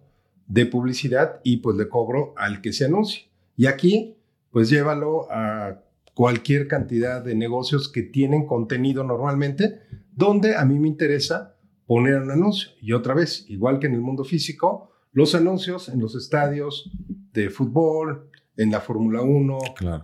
de 0.48 0.65
publicidad 0.65 1.39
y 1.43 1.57
pues 1.57 1.77
le 1.77 1.88
cobro 1.88 2.33
al 2.36 2.62
que 2.62 2.74
se 2.74 2.86
anuncie. 2.86 3.29
Y 3.55 3.67
aquí 3.67 4.17
pues 4.51 4.70
llévalo 4.70 5.31
a 5.31 5.84
cualquier 6.13 6.67
cantidad 6.67 7.24
de 7.24 7.36
negocios 7.36 7.89
que 7.89 8.03
tienen 8.03 8.46
contenido 8.46 9.03
normalmente, 9.03 9.81
donde 10.12 10.55
a 10.55 10.65
mí 10.65 10.77
me 10.79 10.88
interesa 10.88 11.55
poner 11.86 12.22
un 12.22 12.31
anuncio. 12.31 12.72
Y 12.81 12.93
otra 12.93 13.13
vez, 13.13 13.46
igual 13.48 13.79
que 13.79 13.88
en 13.88 13.93
el 13.93 14.01
mundo 14.01 14.24
físico, 14.24 14.91
los 15.13 15.36
anuncios 15.36 15.89
en 15.89 16.00
los 16.00 16.15
estadios 16.15 16.91
de 17.34 17.50
fútbol, 17.50 18.29
en 18.58 18.72
la 18.72 18.81
Fórmula 18.81 19.22
1, 19.22 19.60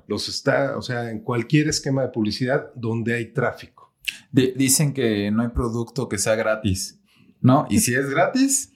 los 0.08 0.30
está, 0.30 0.78
o 0.78 0.82
sea, 0.82 1.12
en 1.12 1.20
cualquier 1.20 1.68
esquema 1.68 2.02
de 2.02 2.10
publicidad 2.10 2.72
donde 2.76 3.14
hay 3.14 3.34
tráfico. 3.34 3.94
dicen 4.32 4.94
que 4.94 5.30
no 5.32 5.44
hay 5.44 5.50
producto 5.50 6.08
que 6.08 6.18
sea 6.18 6.36
gratis, 6.36 7.02
¿no? 7.42 7.68
Y 7.70 7.80
si 7.80 7.94
es 7.94 8.10
gratis, 8.10 8.74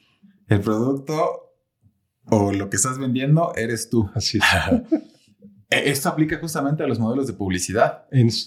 el 0.47 0.59
producto 0.59 1.53
o 2.25 2.51
lo 2.51 2.69
que 2.69 2.75
estás 2.75 2.99
vendiendo 2.99 3.53
eres 3.55 3.89
tú. 3.89 4.09
Así 4.13 4.37
es. 4.37 5.01
E, 5.71 5.89
esto 5.89 6.09
aplica 6.09 6.37
justamente 6.37 6.83
a 6.83 6.87
los 6.87 6.99
modelos 6.99 7.27
de 7.27 7.33
publicidad. 7.33 8.03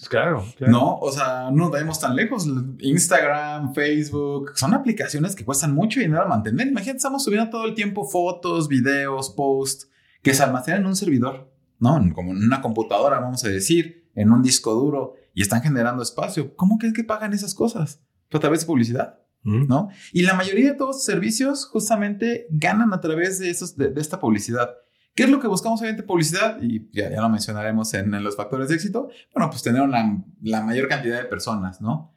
claro, 0.08 0.44
No, 0.60 0.98
o 0.98 1.10
sea, 1.10 1.50
no 1.50 1.70
vayamos 1.70 1.98
tan 1.98 2.14
lejos. 2.14 2.46
Instagram, 2.80 3.72
Facebook, 3.72 4.52
son 4.54 4.74
aplicaciones 4.74 5.34
que 5.34 5.44
cuestan 5.44 5.74
mucho 5.74 6.00
dinero 6.00 6.28
mantener. 6.28 6.68
Imagínate, 6.68 6.98
estamos 6.98 7.24
subiendo 7.24 7.50
todo 7.50 7.64
el 7.64 7.74
tiempo 7.74 8.04
fotos, 8.04 8.68
videos, 8.68 9.30
posts 9.30 9.90
que 10.22 10.34
se 10.34 10.42
almacenan 10.42 10.82
en 10.82 10.86
un 10.88 10.96
servidor, 10.96 11.50
¿no? 11.78 11.98
Como 12.14 12.32
en 12.32 12.44
una 12.44 12.60
computadora, 12.60 13.20
vamos 13.20 13.42
a 13.44 13.48
decir, 13.48 14.10
en 14.14 14.30
un 14.30 14.42
disco 14.42 14.74
duro 14.74 15.14
y 15.32 15.40
están 15.40 15.62
generando 15.62 16.02
espacio. 16.02 16.54
¿Cómo 16.56 16.76
creen 16.76 16.94
que 16.94 17.04
pagan 17.04 17.32
esas 17.32 17.54
cosas? 17.54 18.02
A 18.32 18.38
través 18.38 18.60
de 18.60 18.66
publicidad. 18.66 19.18
Mm. 19.42 19.66
¿No? 19.66 19.88
Y 20.12 20.22
la 20.22 20.34
mayoría 20.34 20.72
de 20.72 20.76
todos 20.76 20.96
los 20.96 21.04
servicios 21.04 21.66
justamente 21.66 22.46
ganan 22.50 22.92
a 22.92 23.00
través 23.00 23.38
de, 23.38 23.50
esos, 23.50 23.76
de 23.76 23.92
esta 23.96 24.18
publicidad. 24.18 24.70
¿Qué 25.14 25.24
es 25.24 25.30
lo 25.30 25.40
que 25.40 25.46
buscamos 25.46 25.80
obviamente 25.80 26.02
publicidad? 26.02 26.60
Y 26.60 26.90
ya, 26.92 27.08
ya 27.08 27.20
lo 27.20 27.28
mencionaremos 27.28 27.94
en, 27.94 28.10
los 28.22 28.36
factores 28.36 28.68
de 28.68 28.74
éxito. 28.74 29.08
Bueno, 29.32 29.48
pues 29.48 29.62
tener 29.62 29.80
una, 29.80 30.24
la 30.42 30.62
mayor 30.62 30.88
cantidad 30.88 31.18
de 31.18 31.24
personas, 31.24 31.80
¿no? 31.80 32.12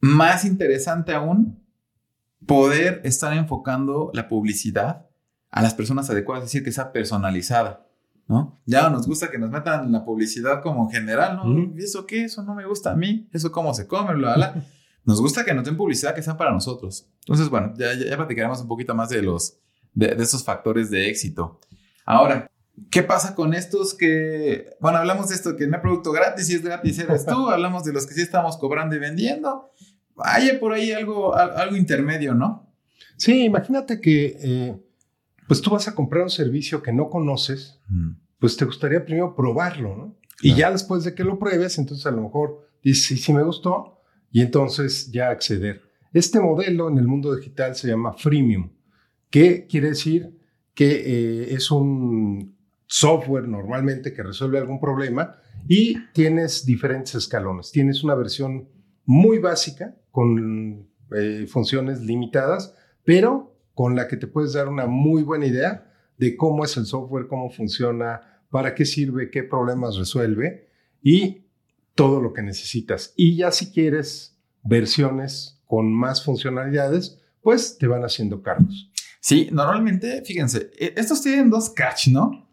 Más 0.00 0.44
interesante 0.44 1.12
aún, 1.12 1.62
poder 2.46 3.02
estar 3.04 3.32
enfocando 3.34 4.10
la 4.14 4.28
publicidad 4.28 5.06
a 5.50 5.62
las 5.62 5.74
personas 5.74 6.08
adecuadas, 6.10 6.44
es 6.44 6.50
decir, 6.50 6.64
que 6.64 6.72
sea 6.72 6.92
personalizada, 6.92 7.86
¿no? 8.26 8.60
Ya 8.64 8.88
nos 8.88 9.06
gusta 9.06 9.30
que 9.30 9.38
nos 9.38 9.50
metan 9.50 9.92
la 9.92 10.04
publicidad 10.04 10.62
como 10.62 10.90
general, 10.90 11.36
¿no? 11.36 11.74
¿Y 11.76 11.84
eso 11.84 12.06
qué? 12.06 12.24
Eso 12.24 12.42
no 12.42 12.54
me 12.54 12.66
gusta 12.66 12.92
a 12.92 12.96
mí, 12.96 13.28
eso 13.32 13.52
cómo 13.52 13.74
se 13.74 13.86
come, 13.86 14.14
bla, 14.14 14.34
bla. 14.34 14.64
Nos 15.06 15.20
gusta 15.20 15.44
que 15.44 15.52
nos 15.52 15.66
den 15.66 15.76
publicidad 15.76 16.14
que 16.14 16.22
sea 16.22 16.38
para 16.38 16.50
nosotros. 16.50 17.06
Entonces, 17.26 17.50
bueno, 17.50 17.74
ya, 17.76 17.92
ya, 17.92 18.16
platicaremos 18.16 18.62
un 18.62 18.68
poquito 18.68 18.94
más 18.94 19.10
de 19.10 19.20
los, 19.20 19.58
de, 19.92 20.14
de 20.14 20.22
esos 20.22 20.42
factores 20.42 20.90
de 20.90 21.10
éxito. 21.10 21.60
Ahora, 22.04 22.50
¿qué 22.90 23.02
pasa 23.02 23.34
con 23.34 23.54
estos 23.54 23.94
que, 23.94 24.70
bueno, 24.80 24.98
hablamos 24.98 25.28
de 25.28 25.34
esto 25.34 25.56
que 25.56 25.66
no 25.66 25.76
hay 25.76 25.82
producto 25.82 26.12
gratis 26.12 26.50
y 26.50 26.54
es 26.54 26.62
gratis 26.62 26.98
eres 26.98 27.26
tú, 27.26 27.48
hablamos 27.50 27.84
de 27.84 27.92
los 27.92 28.06
que 28.06 28.14
sí 28.14 28.22
estamos 28.22 28.56
cobrando 28.56 28.94
y 28.96 28.98
vendiendo. 28.98 29.70
Hay 30.16 30.58
por 30.58 30.72
ahí 30.72 30.92
algo, 30.92 31.34
algo 31.34 31.76
intermedio, 31.76 32.34
¿no? 32.34 32.72
Sí, 33.16 33.44
imagínate 33.44 34.00
que 34.00 34.36
pues 34.38 34.80
pues 35.46 35.60
tú 35.60 35.70
vas 35.70 35.88
a 35.88 35.94
comprar 35.94 36.22
un 36.22 36.30
servicio 36.30 36.82
que 36.82 36.92
no 36.92 37.10
conoces, 37.10 37.80
pues 38.38 38.56
te 38.56 38.64
gustaría 38.64 39.04
primero 39.04 39.34
probarlo, 39.34 39.96
¿no? 39.96 40.16
Y 40.40 40.54
ya 40.54 40.70
después 40.70 41.04
de 41.04 41.14
que 41.14 41.24
lo 41.24 41.38
pruebes, 41.38 41.78
entonces 41.78 42.06
a 42.06 42.10
lo 42.10 42.22
mejor 42.22 42.68
dices, 42.82 43.06
sí, 43.06 43.16
sí 43.16 43.32
me 43.32 43.42
gustó, 43.42 44.00
y 44.30 44.40
entonces 44.40 45.10
ya 45.12 45.30
acceder. 45.30 45.82
Este 46.12 46.40
modelo 46.40 46.88
en 46.88 46.98
el 46.98 47.06
mundo 47.06 47.34
digital 47.34 47.74
se 47.76 47.88
llama 47.88 48.14
freemium, 48.14 48.70
que 49.30 49.66
quiere 49.66 49.90
decir 49.90 50.38
que 50.74 50.86
eh, 50.86 51.54
es 51.54 51.70
un 51.70 52.56
software 52.86 53.48
normalmente 53.48 54.12
que 54.12 54.22
resuelve 54.22 54.58
algún 54.58 54.80
problema 54.80 55.36
y 55.68 55.96
tienes 56.12 56.66
diferentes 56.66 57.14
escalones. 57.14 57.70
Tienes 57.70 58.04
una 58.04 58.14
versión 58.14 58.68
muy 59.04 59.38
básica 59.38 59.96
con 60.10 60.88
eh, 61.16 61.46
funciones 61.48 62.00
limitadas, 62.00 62.74
pero 63.04 63.56
con 63.74 63.96
la 63.96 64.08
que 64.08 64.16
te 64.16 64.26
puedes 64.26 64.52
dar 64.52 64.68
una 64.68 64.86
muy 64.86 65.22
buena 65.22 65.46
idea 65.46 65.90
de 66.18 66.36
cómo 66.36 66.64
es 66.64 66.76
el 66.76 66.86
software, 66.86 67.26
cómo 67.26 67.50
funciona, 67.50 68.42
para 68.50 68.74
qué 68.74 68.84
sirve, 68.84 69.30
qué 69.30 69.42
problemas 69.42 69.96
resuelve 69.96 70.68
y 71.02 71.48
todo 71.94 72.20
lo 72.20 72.32
que 72.32 72.42
necesitas. 72.42 73.12
Y 73.16 73.36
ya 73.36 73.50
si 73.50 73.72
quieres 73.72 74.38
versiones 74.62 75.60
con 75.66 75.92
más 75.92 76.24
funcionalidades, 76.24 77.20
pues 77.42 77.78
te 77.78 77.86
van 77.88 78.04
haciendo 78.04 78.42
cargos. 78.42 78.92
Sí, 79.24 79.48
normalmente, 79.50 80.22
fíjense, 80.22 80.70
e, 80.78 80.92
estos 80.98 81.22
tienen 81.22 81.48
dos 81.48 81.70
catch, 81.70 82.08
¿no? 82.08 82.46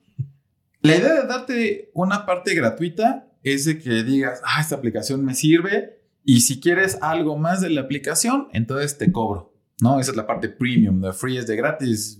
La 0.79 0.95
idea 0.95 1.15
de 1.15 1.27
darte 1.27 1.91
una 1.93 2.25
parte 2.25 2.55
gratuita 2.55 3.27
es 3.43 3.65
de 3.65 3.77
que 3.77 4.03
digas, 4.03 4.39
ah, 4.45 4.61
esta 4.61 4.75
aplicación 4.75 5.25
me 5.25 5.35
sirve 5.35 5.99
y 6.23 6.39
si 6.39 6.61
quieres 6.61 6.97
algo 7.01 7.37
más 7.37 7.59
de 7.59 7.71
la 7.71 7.81
aplicación, 7.81 8.47
entonces 8.53 8.97
te 8.97 9.11
cobro, 9.11 9.53
¿no? 9.81 9.99
Esa 9.99 10.11
es 10.11 10.17
la 10.17 10.25
parte 10.25 10.47
premium, 10.47 11.01
de 11.01 11.11
free 11.11 11.37
es 11.37 11.45
de 11.45 11.57
gratis 11.57 12.19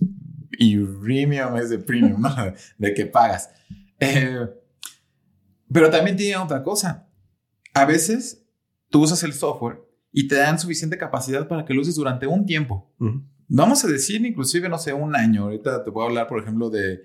y 0.58 0.76
premium 0.76 1.56
es 1.56 1.70
de 1.70 1.78
premium, 1.78 2.20
¿no? 2.20 2.36
De 2.76 2.92
que 2.92 3.06
pagas. 3.06 3.48
Eh, 4.00 4.50
pero 5.72 5.88
también 5.88 6.18
tiene 6.18 6.36
otra 6.36 6.62
cosa. 6.62 7.08
A 7.72 7.86
veces 7.86 8.44
tú 8.90 9.00
usas 9.00 9.22
el 9.22 9.32
software 9.32 9.80
y 10.12 10.28
te 10.28 10.34
dan 10.34 10.58
suficiente 10.58 10.98
capacidad 10.98 11.48
para 11.48 11.64
que 11.64 11.72
lo 11.72 11.80
uses 11.80 11.94
durante 11.94 12.26
un 12.26 12.44
tiempo. 12.44 12.92
Vamos 13.54 13.84
a 13.84 13.88
decir 13.88 14.24
inclusive, 14.24 14.68
no 14.68 14.78
sé, 14.78 14.94
un 14.94 15.14
año. 15.14 15.44
Ahorita 15.44 15.84
te 15.84 15.92
puedo 15.92 16.06
hablar, 16.06 16.26
por 16.26 16.40
ejemplo, 16.40 16.70
de, 16.70 17.02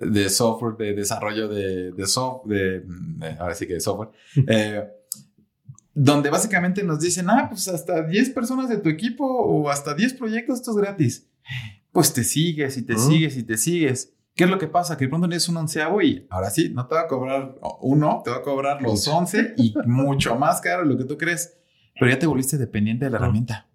de 0.00 0.30
software, 0.30 0.76
de 0.76 0.94
desarrollo 0.94 1.46
de, 1.46 1.92
de 1.92 2.06
software, 2.06 2.84
de, 2.86 3.36
ahora 3.38 3.54
sí 3.54 3.66
que 3.66 3.74
de 3.74 3.80
software, 3.80 4.08
eh, 4.48 4.88
donde 5.92 6.30
básicamente 6.30 6.82
nos 6.82 7.00
dicen, 7.00 7.28
ah, 7.28 7.48
pues 7.50 7.68
hasta 7.68 8.02
10 8.02 8.30
personas 8.30 8.70
de 8.70 8.78
tu 8.78 8.88
equipo 8.88 9.26
o 9.26 9.68
hasta 9.68 9.92
10 9.92 10.14
proyectos, 10.14 10.60
esto 10.60 10.70
es 10.70 10.76
gratis. 10.78 11.28
Pues 11.92 12.14
te 12.14 12.24
sigues 12.24 12.78
y 12.78 12.82
te 12.82 12.96
sigues 12.96 13.36
y 13.36 13.42
te 13.42 13.58
sigues. 13.58 14.14
¿Qué 14.34 14.44
es 14.44 14.50
lo 14.50 14.58
que 14.58 14.68
pasa? 14.68 14.96
Que 14.96 15.06
pronto 15.06 15.28
tienes 15.28 15.48
un 15.50 15.58
onceavo 15.58 16.00
y 16.00 16.26
ahora 16.30 16.48
sí, 16.48 16.70
no 16.70 16.86
te 16.86 16.94
va 16.94 17.02
a 17.02 17.06
cobrar 17.08 17.56
uno, 17.80 18.22
te 18.24 18.30
va 18.30 18.38
a 18.38 18.42
cobrar 18.42 18.80
los 18.80 19.06
11 19.06 19.54
y 19.58 19.74
mucho 19.84 20.36
más 20.36 20.62
caro 20.62 20.84
de 20.84 20.88
lo 20.88 20.96
que 20.96 21.04
tú 21.04 21.18
crees. 21.18 21.58
Pero 21.98 22.10
ya 22.10 22.18
te 22.18 22.26
volviste 22.26 22.56
dependiente 22.56 23.04
de 23.04 23.10
la 23.10 23.18
herramienta. 23.18 23.69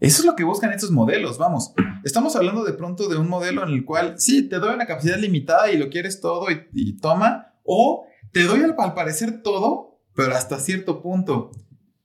Eso 0.00 0.22
es 0.22 0.24
lo 0.24 0.34
que 0.34 0.44
buscan 0.44 0.72
estos 0.72 0.90
modelos, 0.90 1.36
vamos. 1.36 1.74
Estamos 2.04 2.34
hablando 2.34 2.64
de 2.64 2.72
pronto 2.72 3.06
de 3.06 3.18
un 3.18 3.28
modelo 3.28 3.62
en 3.62 3.68
el 3.68 3.84
cual 3.84 4.14
sí, 4.18 4.48
te 4.48 4.58
doy 4.58 4.74
una 4.74 4.86
capacidad 4.86 5.18
limitada 5.18 5.70
y 5.70 5.76
lo 5.76 5.90
quieres 5.90 6.22
todo 6.22 6.46
y, 6.72 6.96
toma, 6.96 7.52
o 7.64 8.06
te 8.32 8.44
doy 8.44 8.62
al, 8.62 8.74
parecer 8.94 9.42
todo, 9.42 10.00
pero 10.14 10.34
hasta 10.34 10.58
cierto 10.58 11.02
punto. 11.02 11.50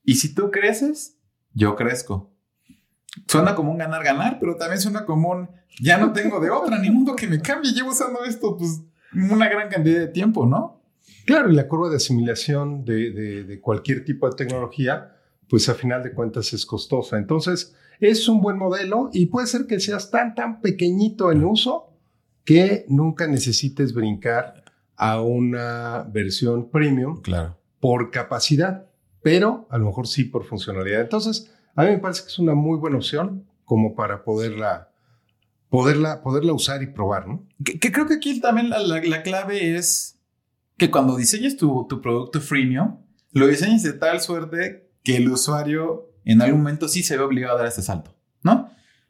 Y 0.03 0.15
si 0.15 0.35
tú 0.35 0.51
creces, 0.51 1.17
yo 1.53 1.77
crezco. 1.77 2.33
Suena 3.27 3.55
como 3.55 3.71
un 3.71 3.77
ganar-ganar, 3.77 4.39
pero 4.41 4.57
también 4.57 4.81
suena 4.81 5.05
como 5.05 5.29
un 5.29 5.49
ya 5.81 5.97
no 5.97 6.11
tengo 6.11 6.41
de 6.41 6.49
otra, 6.49 6.77
ni 6.77 6.89
mundo 6.89 7.15
que 7.15 7.27
me 7.27 7.41
cambie, 7.41 7.71
llevo 7.71 7.91
usando 7.91 8.25
esto 8.25 8.57
pues 8.57 8.81
una 9.13 9.47
gran 9.47 9.69
cantidad 9.69 9.99
de 9.99 10.07
tiempo, 10.07 10.45
¿no? 10.45 10.81
Claro, 11.25 11.49
y 11.49 11.55
la 11.55 11.67
curva 11.67 11.89
de 11.89 11.95
asimilación 11.95 12.83
de, 12.83 13.11
de 13.11 13.61
cualquier 13.61 14.03
tipo 14.03 14.29
de 14.29 14.35
tecnología, 14.35 15.15
pues 15.49 15.69
a 15.69 15.75
final 15.75 16.03
de 16.03 16.13
cuentas 16.13 16.51
es 16.53 16.65
costosa. 16.65 17.17
Entonces, 17.17 17.73
es 17.99 18.27
un 18.27 18.41
buen 18.41 18.57
modelo 18.57 19.09
y 19.13 19.27
puede 19.27 19.47
ser 19.47 19.67
que 19.67 19.79
seas 19.79 20.11
tan, 20.11 20.35
tan 20.35 20.61
pequeñito 20.61 21.31
en 21.31 21.43
uso 21.43 21.89
que 22.43 22.85
nunca 22.87 23.27
necesites 23.27 23.93
brincar 23.93 24.63
a 24.95 25.21
una 25.21 26.03
versión 26.03 26.69
premium 26.69 27.21
claro. 27.21 27.57
por 27.79 28.11
capacidad, 28.11 28.87
pero 29.21 29.67
a 29.69 29.77
lo 29.77 29.85
mejor 29.85 30.07
sí 30.07 30.23
por 30.23 30.45
funcionalidad. 30.45 31.01
Entonces, 31.01 31.51
a 31.75 31.83
mí 31.83 31.89
me 31.89 31.97
parece 31.97 32.21
que 32.21 32.27
es 32.29 32.39
una 32.39 32.53
muy 32.53 32.77
buena 32.77 32.97
opción 32.97 33.45
como 33.65 33.95
para 33.95 34.23
poderla, 34.23 34.91
poderla, 35.69 36.21
poderla 36.21 36.53
usar 36.53 36.83
y 36.83 36.87
probar, 36.87 37.27
¿no? 37.27 37.43
Que, 37.63 37.91
creo 37.91 38.07
que 38.07 38.15
aquí 38.15 38.39
también 38.39 38.69
la, 38.69 39.23
clave 39.23 39.75
es 39.75 40.19
que 40.77 40.91
cuando 40.91 41.17
diseñes 41.17 41.57
tu, 41.57 41.87
tu 41.89 41.99
producto 41.99 42.39
freemium, 42.39 42.97
lo 43.31 43.47
diseñes 43.47 43.83
de 43.83 43.93
tal 43.93 44.21
suerte 44.21 44.89
que 45.03 45.17
el 45.17 45.29
usuario 45.29 46.14
en 46.25 46.41
algún 46.41 46.59
momento 46.59 46.87
sí 46.87 47.03
se 47.03 47.17
ve 47.17 47.23
obligado 47.23 47.55
a 47.55 47.59
dar 47.59 47.67
este 47.67 47.81
salto, 47.81 48.15
¿no? 48.43 48.69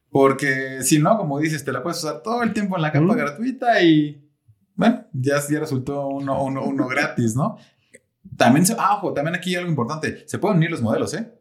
Porque 0.09 0.81
si 0.81 0.99
no, 0.99 1.17
como 1.17 1.39
dices, 1.39 1.65
te 1.65 1.71
la 1.71 1.81
puedes 1.81 1.99
usar 1.99 2.21
todo 2.21 2.43
el 2.43 2.53
tiempo 2.53 2.75
en 2.75 2.81
la 2.81 2.91
capa 2.91 3.15
gratuita 3.15 3.81
y, 3.81 4.29
bueno, 4.75 5.05
ya, 5.13 5.41
ya 5.49 5.59
resultó 5.59 6.07
uno, 6.07 6.41
uno, 6.43 6.87
gratis, 6.89 7.35
¿no? 7.35 7.57
También, 8.37 8.65
se, 8.65 8.75
ah, 8.77 8.95
ojo, 8.97 9.13
también 9.13 9.35
aquí 9.35 9.51
hay 9.51 9.57
algo 9.57 9.69
importante, 9.69 10.23
se 10.27 10.37
pueden 10.37 10.57
unir 10.57 10.71
los 10.71 10.81
modelos, 10.81 11.13
¿eh? 11.13 11.33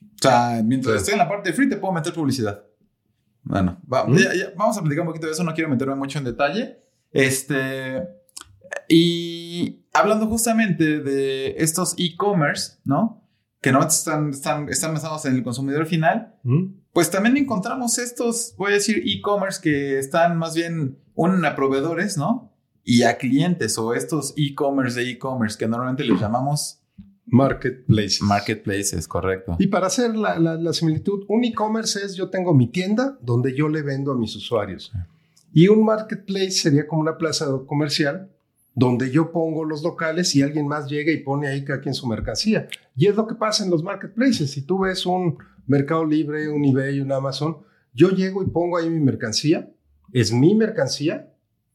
O 0.00 0.22
sea, 0.22 0.60
mientras 0.64 0.96
estoy 0.96 1.14
en 1.14 1.18
la 1.18 1.28
parte 1.28 1.50
de 1.50 1.54
free, 1.54 1.68
te 1.68 1.76
puedo 1.76 1.92
meter 1.92 2.12
publicidad. 2.12 2.64
Bueno, 3.42 3.80
vamos 3.86 4.78
a 4.78 4.80
platicar 4.82 5.00
un 5.00 5.08
poquito 5.08 5.26
de 5.26 5.32
eso, 5.32 5.42
no 5.42 5.52
quiero 5.54 5.68
meterme 5.68 5.96
mucho 5.96 6.18
en 6.18 6.24
detalle. 6.24 6.78
Este, 7.10 8.02
y 8.88 9.84
hablando 9.92 10.26
justamente 10.26 11.00
de 11.00 11.56
estos 11.58 11.94
e-commerce, 11.98 12.78
¿no? 12.84 13.21
Que 13.62 13.70
no 13.70 13.80
están, 13.80 14.30
están, 14.30 14.68
están 14.68 14.92
basados 14.92 15.24
en 15.24 15.36
el 15.36 15.44
consumidor 15.44 15.86
final, 15.86 16.34
pues 16.92 17.10
también 17.10 17.36
encontramos 17.36 17.96
estos, 17.98 18.54
voy 18.58 18.72
a 18.72 18.74
decir, 18.74 19.02
e-commerce 19.06 19.60
que 19.62 20.00
están 20.00 20.36
más 20.36 20.54
bien 20.54 20.98
unen 21.14 21.44
a 21.44 21.54
proveedores, 21.54 22.18
¿no? 22.18 22.52
Y 22.84 23.04
a 23.04 23.16
clientes 23.16 23.78
o 23.78 23.94
estos 23.94 24.34
e-commerce 24.36 24.98
de 24.98 25.10
e-commerce 25.10 25.56
que 25.56 25.68
normalmente 25.68 26.02
les 26.02 26.20
llamamos 26.20 26.80
marketplaces. 27.24 28.20
Marketplaces, 28.22 29.06
correcto. 29.06 29.54
Y 29.60 29.68
para 29.68 29.86
hacer 29.86 30.16
la, 30.16 30.40
la 30.40 30.72
similitud, 30.72 31.24
un 31.28 31.44
e-commerce 31.44 32.04
es 32.04 32.16
yo 32.16 32.30
tengo 32.30 32.54
mi 32.54 32.66
tienda 32.66 33.16
donde 33.22 33.54
yo 33.54 33.68
le 33.68 33.82
vendo 33.82 34.10
a 34.10 34.18
mis 34.18 34.34
usuarios. 34.34 34.92
Y 35.52 35.68
un 35.68 35.84
marketplace 35.84 36.50
sería 36.50 36.88
como 36.88 37.02
una 37.02 37.16
plaza 37.16 37.46
comercial 37.64 38.28
donde 38.74 39.10
yo 39.10 39.32
pongo 39.32 39.64
los 39.64 39.82
locales 39.82 40.34
y 40.34 40.42
alguien 40.42 40.66
más 40.66 40.88
llega 40.88 41.12
y 41.12 41.18
pone 41.18 41.48
ahí 41.48 41.64
cada 41.64 41.80
quien 41.80 41.94
su 41.94 42.06
mercancía. 42.06 42.68
Y 42.96 43.06
es 43.06 43.16
lo 43.16 43.26
que 43.26 43.34
pasa 43.34 43.64
en 43.64 43.70
los 43.70 43.82
marketplaces. 43.82 44.50
Si 44.50 44.62
tú 44.62 44.80
ves 44.80 45.04
un 45.06 45.38
Mercado 45.66 46.04
Libre, 46.04 46.48
un 46.48 46.64
eBay, 46.64 47.00
un 47.00 47.12
Amazon, 47.12 47.58
yo 47.92 48.10
llego 48.10 48.42
y 48.42 48.46
pongo 48.46 48.78
ahí 48.78 48.88
mi 48.88 49.00
mercancía, 49.00 49.70
es 50.12 50.32
mi 50.32 50.54
mercancía, 50.54 51.32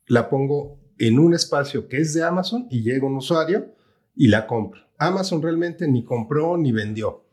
la 0.07 0.29
pongo 0.29 0.79
en 0.97 1.19
un 1.19 1.33
espacio 1.33 1.87
que 1.87 1.97
es 1.97 2.13
de 2.13 2.23
Amazon 2.23 2.67
y 2.69 2.81
llega 2.81 3.05
un 3.05 3.17
usuario 3.17 3.73
y 4.15 4.27
la 4.27 4.47
compra. 4.47 4.87
Amazon 4.97 5.41
realmente 5.41 5.87
ni 5.87 6.03
compró 6.03 6.57
ni 6.57 6.71
vendió, 6.71 7.23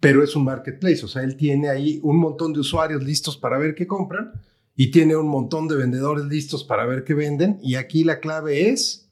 pero 0.00 0.22
es 0.22 0.36
un 0.36 0.44
marketplace, 0.44 1.04
o 1.04 1.08
sea, 1.08 1.22
él 1.22 1.36
tiene 1.36 1.70
ahí 1.70 1.98
un 2.02 2.18
montón 2.18 2.52
de 2.52 2.60
usuarios 2.60 3.02
listos 3.02 3.38
para 3.38 3.58
ver 3.58 3.74
qué 3.74 3.86
compran 3.86 4.32
y 4.80 4.92
tiene 4.92 5.16
un 5.16 5.26
montón 5.26 5.66
de 5.66 5.74
vendedores 5.74 6.26
listos 6.26 6.62
para 6.62 6.86
ver 6.86 7.02
qué 7.02 7.12
venden. 7.12 7.58
Y 7.60 7.74
aquí 7.74 8.04
la 8.04 8.20
clave 8.20 8.70
es 8.70 9.10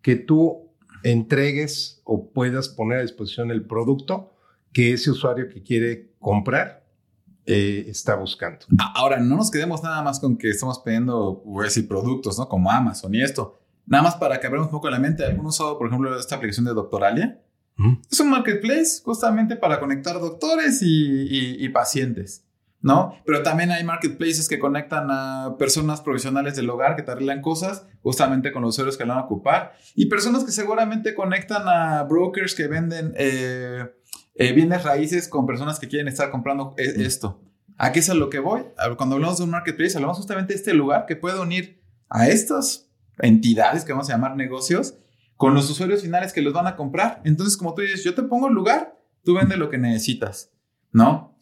que 0.00 0.14
tú 0.14 0.70
entregues 1.02 2.00
o 2.04 2.30
puedas 2.30 2.68
poner 2.68 2.98
a 2.98 3.02
disposición 3.02 3.50
el 3.50 3.66
producto 3.66 4.32
que 4.72 4.92
ese 4.92 5.10
usuario 5.10 5.48
que 5.48 5.64
quiere 5.64 6.12
comprar 6.20 6.86
eh, 7.46 7.86
está 7.88 8.14
buscando. 8.14 8.64
Ahora, 8.94 9.18
no 9.18 9.36
nos 9.36 9.50
quedemos 9.50 9.82
nada 9.82 10.02
más 10.02 10.20
con 10.20 10.38
que 10.38 10.50
estamos 10.50 10.78
pidiendo, 10.84 11.42
a 11.58 11.64
decir, 11.64 11.88
productos, 11.88 12.38
¿no? 12.38 12.48
Como 12.48 12.70
Amazon 12.70 13.12
y 13.12 13.20
esto. 13.20 13.58
Nada 13.86 14.04
más 14.04 14.14
para 14.14 14.38
que 14.38 14.46
abramos 14.46 14.68
un 14.68 14.72
poco 14.72 14.88
la 14.88 15.00
mente. 15.00 15.24
¿Algún 15.24 15.46
usado, 15.46 15.78
por 15.78 15.88
ejemplo, 15.88 16.16
esta 16.16 16.36
aplicación 16.36 16.66
de 16.66 16.74
Doctoralia? 16.74 17.42
Es 18.08 18.20
un 18.20 18.30
marketplace 18.30 19.02
justamente 19.02 19.56
para 19.56 19.80
conectar 19.80 20.20
doctores 20.20 20.80
y, 20.80 21.64
y, 21.64 21.68
pacientes, 21.70 22.44
¿no? 22.80 23.14
Pero 23.24 23.42
también 23.42 23.70
hay 23.70 23.84
marketplaces 23.84 24.48
que 24.48 24.58
conectan 24.58 25.08
a 25.10 25.56
personas 25.58 26.00
profesionales 26.00 26.56
del 26.56 26.70
hogar 26.70 26.96
que 26.96 27.02
te 27.02 27.10
arreglan 27.10 27.42
cosas 27.42 27.86
justamente 28.02 28.52
con 28.52 28.62
los 28.62 28.74
usuarios 28.74 28.96
que 28.96 29.04
lo 29.04 29.14
van 29.14 29.22
a 29.22 29.24
ocupar 29.24 29.72
y 29.94 30.06
personas 30.06 30.44
que 30.44 30.52
seguramente 30.52 31.14
conectan 31.14 31.66
a 31.66 32.04
brokers 32.04 32.54
que 32.54 32.68
venden 32.68 33.14
eh, 33.16 33.84
eh, 34.34 34.52
bienes 34.52 34.84
raíces 34.84 35.28
con 35.28 35.46
personas 35.46 35.80
que 35.80 35.88
quieren 35.88 36.08
estar 36.08 36.30
comprando 36.30 36.74
e, 36.78 37.02
esto. 37.04 37.42
¿A 37.76 37.92
qué 37.92 38.00
es 38.00 38.10
a 38.10 38.14
lo 38.14 38.30
que 38.30 38.38
voy? 38.38 38.62
Cuando 38.96 39.16
hablamos 39.16 39.38
de 39.38 39.44
un 39.44 39.50
marketplace, 39.50 39.96
hablamos 39.96 40.16
justamente 40.16 40.52
de 40.52 40.58
este 40.58 40.74
lugar 40.74 41.06
que 41.06 41.16
puede 41.16 41.40
unir 41.40 41.80
a 42.08 42.28
estas 42.28 42.90
entidades 43.18 43.84
que 43.84 43.92
vamos 43.92 44.08
a 44.08 44.12
llamar 44.12 44.36
negocios 44.36 44.94
con 45.36 45.54
los 45.54 45.70
usuarios 45.70 46.02
finales 46.02 46.32
que 46.32 46.42
los 46.42 46.52
van 46.52 46.66
a 46.66 46.74
comprar. 46.74 47.20
Entonces, 47.24 47.56
como 47.56 47.74
tú 47.74 47.82
dices, 47.82 48.02
yo 48.02 48.14
te 48.14 48.24
pongo 48.24 48.48
el 48.48 48.54
lugar, 48.54 48.98
tú 49.24 49.34
vende 49.34 49.56
lo 49.56 49.70
que 49.70 49.78
necesitas, 49.78 50.52
¿no? 50.90 51.37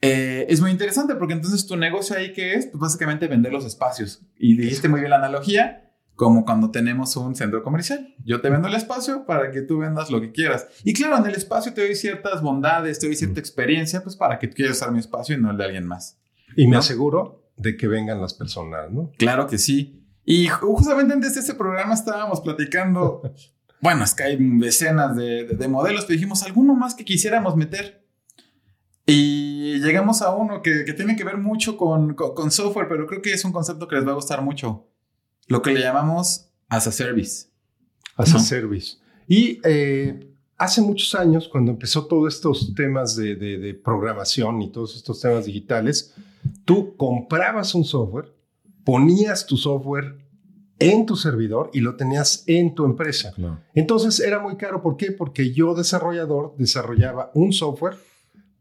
Eh, 0.00 0.46
es 0.48 0.60
muy 0.60 0.70
interesante 0.70 1.14
porque 1.14 1.34
entonces 1.34 1.66
tu 1.66 1.76
negocio 1.76 2.16
ahí 2.16 2.32
que 2.32 2.54
es, 2.54 2.66
pues 2.66 2.80
básicamente 2.80 3.28
vender 3.28 3.52
los 3.52 3.64
espacios. 3.64 4.22
Y 4.38 4.56
dijiste 4.56 4.88
muy 4.88 5.00
bien 5.00 5.10
la 5.10 5.16
analogía, 5.16 5.92
como 6.14 6.44
cuando 6.44 6.70
tenemos 6.70 7.16
un 7.16 7.34
centro 7.34 7.62
comercial. 7.62 8.14
Yo 8.24 8.40
te 8.40 8.50
vendo 8.50 8.68
el 8.68 8.74
espacio 8.74 9.26
para 9.26 9.50
que 9.50 9.62
tú 9.62 9.78
vendas 9.78 10.10
lo 10.10 10.20
que 10.20 10.32
quieras. 10.32 10.66
Y 10.82 10.94
claro, 10.94 11.18
en 11.18 11.26
el 11.26 11.34
espacio 11.34 11.74
te 11.74 11.86
doy 11.86 11.94
ciertas 11.94 12.42
bondades, 12.42 12.98
te 12.98 13.06
doy 13.06 13.16
cierta 13.16 13.38
experiencia, 13.38 14.02
pues 14.02 14.16
para 14.16 14.38
que 14.38 14.48
tú 14.48 14.54
quieras 14.54 14.76
usar 14.78 14.92
mi 14.92 14.98
espacio 14.98 15.36
y 15.36 15.40
no 15.40 15.50
el 15.50 15.58
de 15.58 15.64
alguien 15.64 15.86
más. 15.86 16.18
Y 16.56 16.66
me 16.66 16.76
aseguro 16.76 17.50
de 17.56 17.76
que 17.76 17.86
vengan 17.86 18.20
las 18.20 18.34
personas, 18.34 18.90
¿no? 18.90 19.12
Claro 19.18 19.46
que 19.46 19.58
sí. 19.58 20.02
Y 20.24 20.48
justamente 20.48 21.14
antes 21.14 21.34
de 21.34 21.40
este 21.40 21.54
programa 21.54 21.94
estábamos 21.94 22.40
platicando, 22.40 23.22
bueno, 23.80 24.04
es 24.04 24.14
que 24.14 24.24
hay 24.24 24.36
decenas 24.58 25.16
de, 25.16 25.68
modelos, 25.68 26.04
pero 26.04 26.14
dijimos, 26.14 26.42
¿alguno 26.42 26.74
más 26.74 26.94
que 26.94 27.04
quisiéramos 27.04 27.56
meter? 27.56 28.05
Y 29.06 29.78
llegamos 29.80 30.20
a 30.20 30.34
uno 30.34 30.62
que, 30.62 30.84
tiene 30.94 31.16
que 31.16 31.24
ver 31.24 31.38
mucho 31.38 31.76
con, 31.76 32.16
software, 32.50 32.88
pero 32.88 33.06
creo 33.06 33.22
que 33.22 33.32
es 33.32 33.44
un 33.44 33.52
concepto 33.52 33.86
que 33.86 33.96
les 33.96 34.06
va 34.06 34.12
a 34.12 34.16
gustar 34.16 34.42
mucho. 34.42 34.88
Lo 35.46 35.62
que 35.62 35.72
le 35.72 35.80
llamamos 35.80 36.50
as 36.68 36.86
a 36.86 36.92
service. 36.92 37.46
As 38.16 38.34
a 38.34 38.40
service. 38.40 38.96
Y 39.28 39.60
eh, 39.64 40.34
hace 40.58 40.80
muchos 40.80 41.14
años, 41.14 41.48
cuando 41.48 41.70
empezó 41.70 42.06
todos 42.06 42.34
estos 42.34 42.74
temas 42.74 43.14
de, 43.14 43.36
de 43.36 43.74
programación 43.74 44.60
y 44.62 44.72
todos 44.72 44.96
estos 44.96 45.20
temas 45.20 45.44
digitales, 45.46 46.14
tú 46.64 46.96
comprabas 46.96 47.74
un 47.74 47.84
software 47.84 48.36
ponías 48.86 49.44
tu 49.46 49.56
software 49.56 50.16
en 50.78 51.06
tu 51.06 51.16
servidor 51.16 51.70
y 51.72 51.80
lo 51.80 51.96
tenías 51.96 52.44
en 52.46 52.74
tu 52.74 52.84
empresa. 52.84 53.34
Entonces 53.74 54.20
era 54.20 54.38
muy 54.38 54.56
caro. 54.56 54.80
¿Por 54.80 54.96
qué? 54.96 55.10
Porque 55.10 55.52
yo, 55.52 55.74
desarrollador, 55.74 56.54
desarrollaba 56.56 57.32
un 57.34 57.52
software 57.52 57.96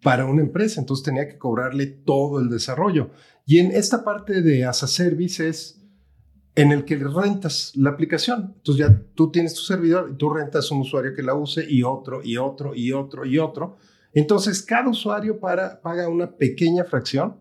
para 0.05 0.27
una 0.27 0.43
empresa. 0.43 0.79
Entonces 0.79 1.03
tenía 1.03 1.27
que 1.27 1.39
cobrarle 1.39 1.88
todo 1.88 2.39
el 2.39 2.47
desarrollo. 2.47 3.09
Y 3.43 3.57
en 3.57 3.71
esta 3.71 4.03
parte 4.03 4.43
de 4.43 4.63
as 4.63 4.83
a 4.83 4.88
service 4.88 5.47
es 5.47 5.81
en 6.53 6.71
el 6.71 6.85
que 6.85 6.95
rentas 6.97 7.71
la 7.74 7.89
aplicación. 7.89 8.53
Entonces 8.57 8.85
ya 8.85 9.01
tú 9.15 9.31
tienes 9.31 9.55
tu 9.55 9.62
servidor 9.62 10.12
y 10.13 10.15
tú 10.15 10.29
rentas 10.29 10.69
un 10.69 10.81
usuario 10.81 11.15
que 11.15 11.24
la 11.24 11.33
use 11.33 11.65
y 11.67 11.81
otro 11.81 12.21
y 12.24 12.38
otro 12.38 12.75
y 12.75 12.91
otro 12.91 13.25
y 13.25 13.39
otro. 13.39 13.77
Entonces 14.13 14.62
cada 14.62 14.88
usuario 14.88 15.39
para, 15.39 15.81
paga 15.81 16.07
una 16.07 16.38
pequeña 16.38 16.83
fracción 16.83 17.38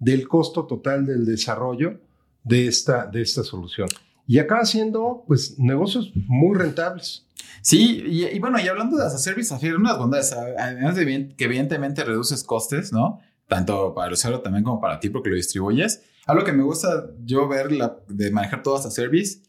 del 0.00 0.26
costo 0.26 0.66
total 0.66 1.06
del 1.06 1.24
desarrollo 1.24 2.00
de 2.42 2.66
esta, 2.66 3.06
de 3.06 3.22
esta 3.22 3.44
solución. 3.44 3.88
Y 4.28 4.38
acaba 4.38 4.66
siendo, 4.66 5.24
pues, 5.26 5.58
negocios 5.58 6.12
muy 6.26 6.54
rentables. 6.54 7.26
Sí, 7.62 8.04
y, 8.06 8.38
bueno, 8.38 8.60
y 8.60 8.68
hablando 8.68 8.98
de 8.98 9.06
as 9.06 9.14
a 9.14 9.18
service, 9.18 9.52
afirma 9.52 9.78
unas 9.78 9.98
bondades, 9.98 10.32
además 10.32 10.96
de 10.96 11.34
que 11.34 11.44
evidentemente 11.44 12.04
reduces 12.04 12.44
costes, 12.44 12.92
¿no? 12.92 13.20
Tanto 13.46 13.94
para 13.94 14.08
el 14.08 14.12
usuario 14.12 14.40
también 14.40 14.64
como 14.64 14.82
para 14.82 15.00
ti 15.00 15.08
porque 15.08 15.30
lo 15.30 15.36
distribuyes. 15.36 16.02
Algo 16.26 16.44
que 16.44 16.52
me 16.52 16.62
gusta 16.62 17.06
yo 17.24 17.48
ver 17.48 17.72
la, 17.72 17.96
de 18.06 18.30
manejar 18.30 18.62
todo 18.62 18.76
as 18.76 18.84
a 18.84 18.90
service, 18.90 19.40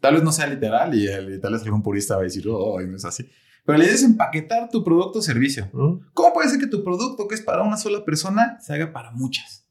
tal 0.00 0.14
vez 0.14 0.22
no 0.22 0.30
sea 0.30 0.46
literal 0.46 0.94
y, 0.94 1.06
tal 1.40 1.54
vez 1.54 1.62
algún 1.62 1.82
purista 1.82 2.16
va 2.16 2.20
a 2.20 2.24
decir, 2.24 2.46
oh, 2.50 2.78
no 2.78 2.96
es 2.96 3.04
así. 3.06 3.26
Pero 3.64 3.78
la 3.78 3.84
idea 3.84 3.94
es 3.94 4.02
empaquetar 4.02 4.68
tu 4.68 4.84
producto 4.84 5.20
o 5.20 5.22
servicio. 5.22 5.70
¿Cómo 6.12 6.34
puede 6.34 6.50
ser 6.50 6.60
que 6.60 6.66
tu 6.66 6.84
producto 6.84 7.26
que 7.26 7.34
es 7.34 7.40
para 7.40 7.62
una 7.62 7.78
sola 7.78 8.04
persona 8.04 8.58
se 8.60 8.74
haga 8.74 8.92
para 8.92 9.10
muchas? 9.12 9.65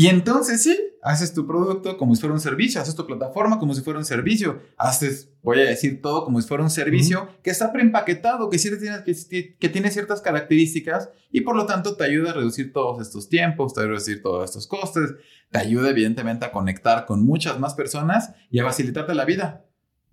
Y 0.00 0.06
entonces 0.06 0.62
sí, 0.62 0.78
haces 1.02 1.34
tu 1.34 1.46
producto 1.46 1.98
como 1.98 2.14
si 2.14 2.22
fuera 2.22 2.32
un 2.32 2.40
servicio, 2.40 2.80
haces 2.80 2.94
tu 2.94 3.06
plataforma 3.06 3.58
como 3.58 3.74
si 3.74 3.82
fuera 3.82 3.98
un 3.98 4.06
servicio, 4.06 4.62
haces, 4.78 5.30
voy 5.42 5.60
a 5.60 5.64
decir 5.66 6.00
todo 6.00 6.24
como 6.24 6.40
si 6.40 6.48
fuera 6.48 6.62
un 6.62 6.70
servicio 6.70 7.28
que 7.42 7.50
está 7.50 7.70
preempaquetado, 7.70 8.48
que, 8.48 8.56
que, 8.56 9.56
que, 9.58 9.68
tiene 9.68 9.90
ciertas 9.90 10.22
características 10.22 11.10
y 11.30 11.42
por 11.42 11.54
lo 11.54 11.66
tanto 11.66 11.98
te 11.98 12.04
ayuda 12.04 12.30
a 12.30 12.32
reducir 12.32 12.72
todos 12.72 13.06
estos 13.06 13.28
tiempos, 13.28 13.74
te 13.74 13.80
ayuda 13.80 13.90
a 13.90 13.92
reducir 13.96 14.22
todos 14.22 14.48
estos 14.48 14.66
costes, 14.66 15.16
te 15.50 15.58
ayuda 15.58 15.90
evidentemente 15.90 16.46
a 16.46 16.50
conectar 16.50 17.04
con 17.04 17.22
muchas 17.26 17.60
más 17.60 17.74
personas 17.74 18.32
y 18.50 18.60
a 18.60 18.64
facilitarte 18.64 19.14
la 19.14 19.26
vida, 19.26 19.66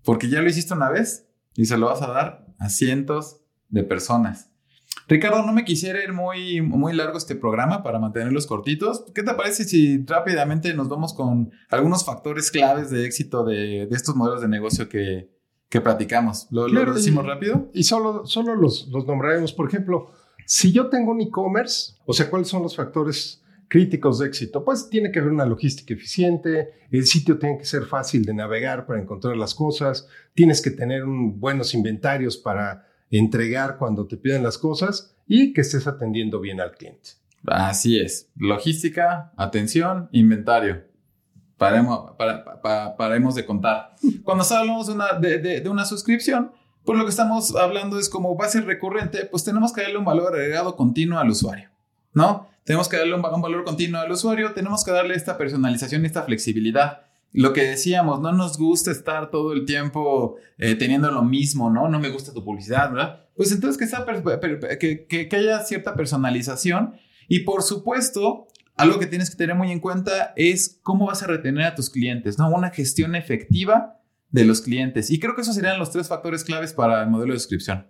porque 0.03 0.27
ya 0.27 0.41
lo 0.41 0.49
hiciste 0.49 0.73
una 0.73 0.89
vez 0.89 1.29
y 1.55 1.63
se 1.63 1.77
lo 1.77 1.85
vas 1.85 2.01
a 2.01 2.07
dar 2.07 2.45
a 2.59 2.67
cientos 2.67 3.39
de 3.69 3.83
personas. 3.83 4.51
Ricardo, 5.07 5.41
no 5.45 5.53
me 5.53 5.63
quisiera 5.63 6.03
ir 6.03 6.11
muy, 6.11 6.61
muy 6.61 6.93
largo 6.93 7.17
este 7.17 7.35
programa 7.35 7.81
para 7.81 7.97
mantenerlos 7.97 8.45
cortitos. 8.45 9.05
¿Qué 9.15 9.23
te 9.23 9.33
parece 9.33 9.63
si 9.63 10.03
rápidamente 10.05 10.73
nos 10.73 10.89
vamos 10.89 11.13
con 11.13 11.51
algunos 11.69 12.05
factores 12.05 12.51
claves 12.51 12.89
de 12.89 13.05
éxito 13.05 13.45
de, 13.45 13.83
estos 13.91 14.15
modelos 14.15 14.41
de 14.41 14.49
negocio 14.49 14.89
que, 14.89 15.29
que 15.69 15.79
platicamos? 15.79 16.47
¿Lo, 16.51 16.67
decimos 16.93 17.25
rápido? 17.25 17.69
Y 17.73 17.83
solo, 17.83 18.25
solo 18.25 18.55
los, 18.55 18.89
los 18.89 19.07
nombraremos. 19.07 19.53
Por 19.53 19.69
ejemplo, 19.69 20.11
si 20.45 20.73
yo 20.73 20.89
tengo 20.89 21.11
un 21.11 21.21
e-commerce, 21.21 21.93
o 22.05 22.11
sea, 22.11 22.29
¿cuáles 22.29 22.49
son 22.49 22.63
los 22.63 22.75
factores 22.75 23.41
críticos 23.69 24.19
de 24.19 24.27
éxito? 24.27 24.65
Pues 24.65 24.89
tiene 24.89 25.11
que 25.11 25.19
haber 25.19 25.31
una 25.31 25.45
logística 25.45 25.93
eficiente, 25.93 26.71
el 26.91 27.05
sitio 27.05 27.39
tiene 27.39 27.57
que 27.57 27.65
ser 27.65 27.83
fácil 27.83 28.25
de 28.25 28.33
navegar 28.33 28.85
para 28.85 29.01
encontrar 29.01 29.37
las 29.37 29.55
cosas, 29.55 30.07
tienes 30.33 30.61
que 30.61 30.71
tener 30.71 31.03
buenos 31.05 31.73
inventarios 31.73 32.35
para 32.35 32.86
entregar 33.11 33.77
cuando 33.77 34.07
te 34.07 34.17
piden 34.17 34.43
las 34.43 34.57
cosas 34.57 35.15
y 35.27 35.53
que 35.53 35.61
estés 35.61 35.87
atendiendo 35.87 36.39
bien 36.39 36.61
al 36.61 36.71
cliente. 36.71 37.11
Así 37.45 37.99
es. 37.99 38.29
Logística, 38.35 39.31
atención, 39.37 40.09
inventario. 40.11 40.83
Paremos, 41.57 42.11
paremos 42.97 43.35
de 43.35 43.45
contar. 43.45 43.95
Cuando 44.23 44.43
hablamos 44.43 44.87
de 44.87 44.93
una, 44.93 45.13
de, 45.13 45.63
una 45.69 45.85
suscripción, 45.85 46.51
pues 46.85 46.97
lo 46.97 47.05
que 47.05 47.09
estamos 47.09 47.55
hablando 47.55 47.99
es 47.99 48.09
como 48.09 48.35
base 48.35 48.61
recurrente, 48.61 49.25
pues 49.25 49.43
tenemos 49.43 49.73
que 49.73 49.81
darle 49.81 49.97
un 49.97 50.05
valor 50.05 50.35
agregado 50.35 50.75
continuo 50.75 51.19
al 51.19 51.29
usuario, 51.29 51.69
¿no? 52.13 52.47
Tenemos 52.63 52.87
que 52.87 52.97
darle 52.97 53.15
un, 53.15 53.25
un 53.25 53.41
valor 53.41 53.63
continuo 53.63 53.99
al 53.99 54.11
usuario, 54.11 54.53
tenemos 54.53 54.83
que 54.83 54.91
darle 54.91 55.15
esta 55.15 55.37
personalización 55.37 56.05
esta 56.05 56.23
flexibilidad 56.23 57.06
lo 57.37 57.53
que 57.53 57.61
decíamos, 57.61 58.19
no 58.19 58.31
nos 58.31 58.57
gusta 58.57 58.89
estar 58.89 59.29
todo 59.29 59.53
el 59.53 59.63
tiempo 59.63 60.37
eh, 60.57 60.73
teniendo 60.73 61.11
lo 61.11 61.21
mismo, 61.21 61.69
¿no? 61.69 61.87
No 61.87 61.99
me 61.99 62.09
gusta 62.09 62.33
tu 62.33 62.43
publicidad, 62.43 62.91
¿verdad? 62.91 63.27
Pues 63.35 63.51
entonces 63.51 63.77
que, 63.77 65.05
que, 65.07 65.29
que, 65.29 65.35
haya 65.35 65.59
cierta 65.59 65.93
personalización 65.93 66.95
y 67.27 67.41
por 67.41 67.61
supuesto, 67.61 68.47
algo 68.75 68.97
que 68.97 69.05
tienes 69.05 69.29
que 69.29 69.35
tener 69.35 69.55
muy 69.55 69.71
en 69.71 69.79
cuenta 69.79 70.33
es 70.35 70.79
cómo 70.81 71.05
vas 71.05 71.21
a 71.21 71.27
retener 71.27 71.65
a 71.65 71.75
tus 71.75 71.91
clientes, 71.91 72.39
¿no? 72.39 72.49
Una 72.49 72.71
gestión 72.71 73.13
efectiva 73.15 74.01
de 74.31 74.43
los 74.43 74.61
clientes. 74.61 75.11
Y 75.11 75.19
creo 75.19 75.35
que 75.35 75.41
esos 75.41 75.53
serían 75.53 75.77
los 75.77 75.91
tres 75.91 76.07
factores 76.07 76.43
claves 76.43 76.73
para 76.73 77.03
el 77.03 77.09
modelo 77.11 77.33
de 77.33 77.39
suscripción. 77.39 77.85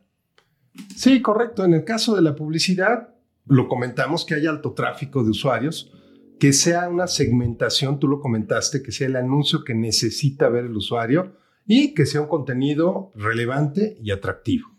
Sí, 0.94 1.22
correcto. 1.22 1.64
En 1.64 1.74
el 1.74 1.86
caso 1.86 2.18
de 2.18 2.22
la 2.22 2.36
publicidad, 2.36 3.16
lo 3.46 3.70
comentamos 3.70 4.26
que 4.26 4.36
hay 4.36 4.46
alto 4.46 4.74
tráfico 4.74 5.24
de 5.24 5.30
usuarios 5.30 5.94
que 6.40 6.54
sea 6.54 6.90
una 6.90 7.08
segmentación, 7.08 8.00
tú 8.00 8.08
lo 8.08 8.20
comentaste, 8.20 8.84
que 8.84 8.92
sea 8.92 9.08
el 9.08 9.16
anuncio 9.16 9.64
que 9.64 9.74
necesita 9.74 10.50
ver 10.50 10.66
el 10.66 10.76
usuario 10.76 11.38
y 11.66 11.94
que 11.94 12.06
sea 12.06 12.22
un 12.22 12.28
contenido 12.28 13.12
relevante 13.16 13.98
y 14.02 14.12
atractivo. 14.12 14.70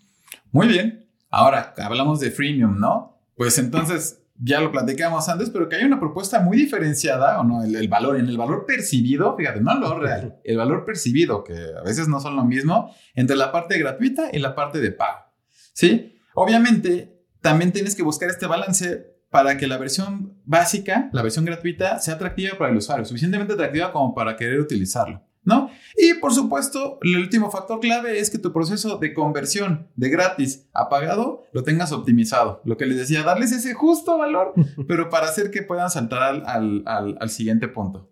Muy 0.53 0.69
bien. 0.69 1.07
Ahora 1.31 1.75
hablamos 1.79 2.21
de 2.21 2.31
freemium, 2.31 2.79
¿no? 2.79 3.21
Pues 3.37 3.59
entonces 3.59 4.23
ya 4.41 4.61
lo 4.61 4.71
platicamos 4.71 5.29
antes, 5.29 5.51
pero 5.51 5.69
que 5.69 5.77
hay 5.77 5.85
una 5.85 6.01
propuesta 6.01 6.41
muy 6.41 6.57
diferenciada, 6.57 7.41
¿o 7.41 7.45
no? 7.45 7.65
El, 7.65 7.89
valor, 7.89 8.19
en 8.19 8.29
el 8.29 8.39
valor 8.39 8.65
percibido, 8.67 9.37
fíjate, 9.37 9.61
no 9.61 9.75
lo 9.79 9.99
real, 9.99 10.41
el 10.45 10.57
valor 10.57 10.85
percibido, 10.85 11.43
que 11.45 11.55
a 11.55 11.83
veces 11.83 12.09
no 12.09 12.21
son 12.21 12.37
lo 12.37 12.45
mismo, 12.45 12.95
entre 13.15 13.37
la 13.37 13.51
parte 13.53 13.79
gratuita 13.79 14.31
y 14.33 14.39
la 14.39 14.55
parte 14.55 14.81
de 14.81 14.93
pago, 14.93 15.25
¿sí? 15.73 16.21
Obviamente, 16.35 17.27
también 17.41 17.73
tienes 17.73 17.97
que 17.97 18.03
buscar 18.03 18.31
este 18.31 18.47
balance 18.47 19.18
para 19.31 19.57
que 19.57 19.67
la 19.67 19.77
versión 19.77 20.35
básica, 20.45 21.11
la 21.13 21.23
versión 21.23 21.45
gratuita, 21.45 21.99
sea 21.99 22.15
atractiva 22.15 22.57
para 22.57 22.71
el 22.71 22.79
usuario, 22.79 23.05
suficientemente 23.05 23.53
atractiva 23.53 23.93
como 23.93 24.15
para 24.15 24.37
querer 24.37 24.61
utilizarlo. 24.61 25.23
¿no? 25.49 25.71
Y 25.97 26.15
por 26.15 26.35
supuesto, 26.35 26.99
el 27.03 27.17
último 27.17 27.51
factor 27.51 27.81
clave 27.81 28.19
es 28.19 28.29
que 28.29 28.39
tu 28.39 28.53
proceso 28.53 28.99
de 28.99 29.15
conversión 29.15 29.89
de 29.97 30.11
gratis 30.11 30.67
a 30.75 30.91
pagado 30.91 31.45
lo 31.53 31.63
tengas 31.63 31.91
optimizado. 31.91 32.61
Lo 32.65 32.77
que 32.77 32.85
les 32.85 32.99
decía, 32.99 33.23
darles 33.23 33.53
ese 33.53 33.73
justo 33.73 34.19
valor, 34.19 34.53
pero 34.89 35.09
para 35.09 35.27
hacer 35.27 35.51
que 35.51 35.63
puedan 35.63 35.91
saltar 35.91 36.43
al, 36.45 36.85
al, 36.87 37.31
siguiente 37.31 37.67
punto. 37.67 38.11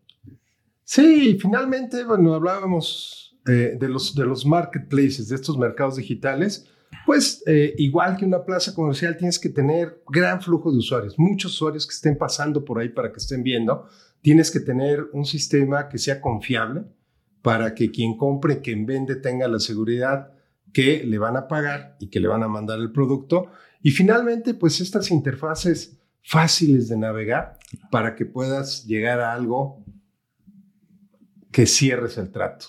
Sí, 0.85 1.37
finalmente, 1.40 2.05
bueno, 2.05 2.35
hablábamos 2.35 3.37
eh, 3.46 3.76
de, 3.79 3.88
los, 3.88 4.14
de 4.14 4.24
los 4.24 4.46
marketplaces, 4.46 5.29
de 5.29 5.35
estos 5.35 5.59
mercados 5.59 5.96
digitales. 5.96 6.66
Pues 7.05 7.42
eh, 7.46 7.75
igual 7.79 8.16
que 8.16 8.25
una 8.25 8.44
plaza 8.44 8.75
comercial 8.75 9.16
tienes 9.16 9.38
que 9.38 9.49
tener 9.49 10.03
gran 10.09 10.42
flujo 10.42 10.72
de 10.72 10.79
usuarios, 10.79 11.18
muchos 11.18 11.55
usuarios 11.55 11.87
que 11.87 11.94
estén 11.94 12.18
pasando 12.18 12.64
por 12.64 12.79
ahí 12.79 12.88
para 12.88 13.12
que 13.12 13.18
estén 13.18 13.42
viendo. 13.42 13.87
Tienes 14.22 14.51
que 14.51 14.61
tener 14.61 15.07
un 15.12 15.25
sistema 15.25 15.88
que 15.88 15.99
sea 15.99 16.20
confiable, 16.20 16.85
para 17.46 17.77
que 17.77 17.92
quien 17.92 18.16
compre, 18.16 18.61
quien 18.61 18.87
vende 18.87 19.14
tenga 19.14 19.46
la 19.46 19.61
seguridad 19.61 20.33
que 20.72 21.05
le 21.05 21.16
van 21.16 21.37
a 21.37 21.46
pagar 21.46 21.96
y 22.01 22.09
que 22.11 22.18
le 22.18 22.27
van 22.27 22.42
a 22.42 22.49
mandar 22.49 22.81
el 22.81 22.90
producto. 22.90 23.53
Y 23.83 23.92
finalmente, 23.92 24.53
pues 24.53 24.81
estas 24.81 25.12
interfaces 25.12 25.96
fáciles 26.25 26.88
de 26.88 26.96
navegar 26.96 27.57
para 27.92 28.16
que 28.16 28.27
puedas 28.27 28.85
llegar 28.85 29.20
a 29.20 29.33
algo 29.33 29.85
que 31.53 31.66
cierres 31.66 32.18
el 32.18 32.33
trato. 32.33 32.66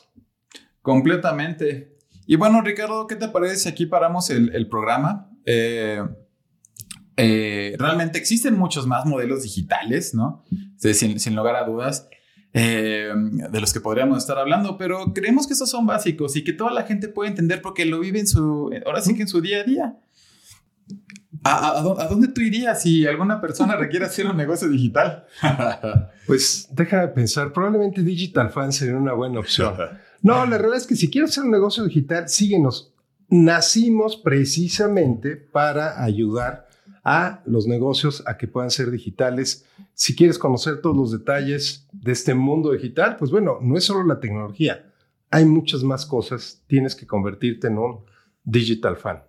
Completamente. 0.84 1.97
Y 2.28 2.36
bueno, 2.36 2.62
Ricardo, 2.62 3.08
¿qué 3.08 3.16
te 3.16 3.30
parece 3.30 3.70
aquí 3.70 3.86
paramos 3.86 4.30
el, 4.30 4.68
programa? 4.68 5.32
Eh, 5.46 6.04
eh, 7.16 7.76
realmente 7.80 8.20
existen 8.20 8.58
muchos 8.58 8.86
más 8.86 9.06
modelos 9.06 9.44
digitales, 9.44 10.14
¿no? 10.14 10.44
sin, 10.78 11.20
sin 11.20 11.36
lugar 11.36 11.56
a 11.56 11.64
dudas. 11.64 12.10
Eh, 12.54 13.14
de 13.52 13.62
los 13.62 13.72
que 13.72 13.80
podríamos 13.80 14.18
estar 14.18 14.38
hablando, 14.38 14.78
pero 14.78 15.14
creemos 15.14 15.48
que 15.48 15.54
esos 15.54 15.70
son 15.70 15.86
básicos 15.86 16.36
y 16.36 16.44
que 16.44 16.54
toda 16.54 16.72
la 16.72 16.84
gente 16.84 17.08
puede 17.08 17.30
entender 17.30 17.62
porque 17.62 17.86
lo 17.86 18.00
vive 18.00 18.20
en 18.20 18.28
su, 18.28 18.72
ahora 18.86 19.02
sí 19.02 19.16
que 19.16 19.22
en 19.22 19.28
su 19.28 19.42
día 19.42 19.62
a 19.62 19.64
día. 19.64 19.98
¿A, 21.44 21.82
dónde 22.10 22.30
tú 22.30 22.42
irías 22.42 22.82
si 22.82 23.06
alguna 23.06 23.42
persona 23.42 23.76
requiere 23.76 24.06
hacer 24.06 24.28
un 24.28 24.38
negocio 24.38 24.68
digital? 24.68 25.26
pues 26.28 26.68
deja 26.72 27.02
de 27.02 27.08
pensar, 27.10 27.54
probablemente 27.54 28.02
Digital 28.02 28.50
Fan 28.50 28.72
sería 28.72 28.96
una 28.96 29.14
buena 29.14 29.40
opción. 29.40 29.76
No, 30.22 30.46
la 30.46 30.58
realidad 30.58 30.78
es 30.78 30.88
que 30.88 30.96
si 30.96 31.10
quieres 31.10 31.32
hacer 31.32 31.44
un 31.44 31.52
negocio 31.52 31.84
digital, 31.84 32.28
síguenos. 32.28 32.94
Nacimos 33.30 34.18
precisamente 34.18 35.36
para 35.36 36.04
ayudar 36.04 36.68
a 37.04 37.42
los 37.46 37.68
negocios 37.68 38.24
a 38.26 38.38
que 38.38 38.48
puedan 38.48 38.72
ser 38.72 38.92
digitales. 38.92 39.66
Si 39.94 40.16
quieres 40.16 40.38
conocer 40.38 40.82
todos 40.82 40.96
los 40.96 41.12
detalles 41.12 41.88
de 41.92 42.12
este 42.12 42.34
mundo 42.34 42.72
digital, 42.72 43.16
pues 43.18 43.32
bueno, 43.32 43.60
no 43.62 43.78
es 43.78 43.86
solo 43.86 44.04
la 44.04 44.20
tecnología, 44.20 44.92
hay 45.30 45.46
muchas 45.46 45.84
más 45.84 46.06
cosas. 46.06 46.64
Tienes 46.68 46.96
que 46.96 47.08
convertirte 47.08 47.68
en 47.68 47.78
un 47.78 48.00
digital 48.44 48.98
fan. 48.98 49.24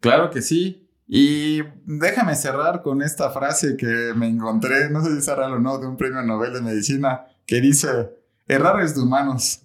Claro 0.00 0.30
que 0.30 0.42
sí. 0.42 0.83
Y 1.06 1.60
déjame 1.84 2.34
cerrar 2.34 2.82
con 2.82 3.02
esta 3.02 3.30
frase 3.30 3.76
que 3.76 4.12
me 4.16 4.26
encontré, 4.26 4.90
no 4.90 5.04
sé 5.04 5.12
si 5.12 5.18
es 5.18 5.26
real 5.26 5.54
o 5.54 5.58
no, 5.58 5.78
de 5.78 5.86
un 5.86 5.96
premio 5.96 6.22
Nobel 6.22 6.54
de 6.54 6.62
Medicina, 6.62 7.26
que 7.46 7.60
dice, 7.60 8.10
errar 8.48 8.80
es 8.80 8.94
de 8.94 9.02
humanos, 9.02 9.62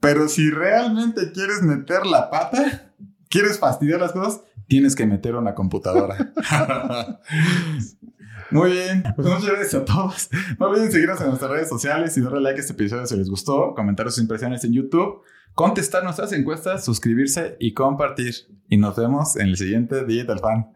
pero 0.00 0.28
si 0.28 0.50
realmente 0.50 1.32
quieres 1.32 1.62
meter 1.62 2.06
la 2.06 2.30
pata, 2.30 2.92
quieres 3.28 3.58
fastidiar 3.58 4.00
las 4.00 4.12
cosas, 4.12 4.40
tienes 4.72 4.96
que 4.96 5.04
meter 5.04 5.36
una 5.36 5.54
computadora. 5.54 6.32
Muy 8.50 8.70
bien, 8.70 9.04
pues 9.14 9.28
muchas 9.28 9.44
gracias 9.44 9.74
a 9.74 9.84
todos. 9.84 10.30
No 10.58 10.68
olviden 10.68 10.90
seguirnos 10.90 11.20
en 11.20 11.26
nuestras 11.26 11.50
redes 11.50 11.68
sociales 11.68 12.16
y 12.16 12.22
darle 12.22 12.40
like 12.40 12.56
a 12.56 12.60
este 12.62 12.72
episodio 12.72 13.04
si 13.04 13.14
les 13.18 13.28
gustó, 13.28 13.74
comentar 13.74 14.10
sus 14.10 14.22
impresiones 14.22 14.64
en 14.64 14.72
YouTube, 14.72 15.20
contestar 15.52 16.04
nuestras 16.04 16.32
encuestas, 16.32 16.86
suscribirse 16.86 17.58
y 17.60 17.74
compartir. 17.74 18.34
Y 18.70 18.78
nos 18.78 18.96
vemos 18.96 19.36
en 19.36 19.48
el 19.48 19.58
siguiente 19.58 20.06
Digital 20.06 20.38
Fan. 20.38 20.72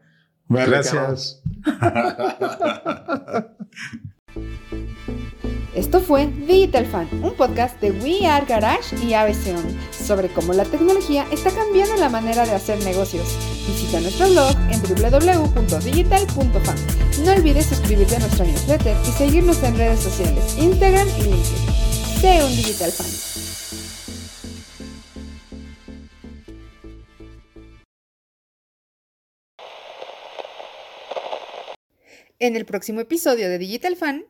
Gracias. 0.50 1.42
Esto 5.76 6.00
fue 6.00 6.26
Digital 6.26 6.86
Fan, 6.86 7.06
un 7.22 7.34
podcast 7.34 7.78
de 7.82 7.90
We 7.90 8.26
Are 8.26 8.46
Garage 8.46 8.96
y 9.04 9.12
ABC 9.12 9.54
sobre 9.92 10.28
cómo 10.28 10.54
la 10.54 10.64
tecnología 10.64 11.26
está 11.30 11.50
cambiando 11.50 11.96
la 11.96 12.08
manera 12.08 12.46
de 12.46 12.52
hacer 12.52 12.82
negocios. 12.82 13.36
Visita 13.66 14.00
nuestro 14.00 14.26
blog 14.30 14.56
en 14.70 14.80
www.digital.fan. 14.80 16.76
No 17.26 17.32
olvides 17.32 17.66
suscribirte 17.66 18.16
a 18.16 18.20
nuestra 18.20 18.46
newsletter 18.46 18.96
y 19.06 19.10
seguirnos 19.10 19.62
en 19.64 19.76
redes 19.76 20.00
sociales, 20.00 20.56
Instagram 20.58 21.08
y 21.18 21.24
LinkedIn. 21.24 21.44
Sé 22.22 22.42
un 22.42 22.56
Digital 22.56 22.90
Fan. 22.90 23.06
En 32.38 32.56
el 32.56 32.64
próximo 32.64 33.02
episodio 33.02 33.50
de 33.50 33.58
Digital 33.58 33.96
Fan, 33.96 34.24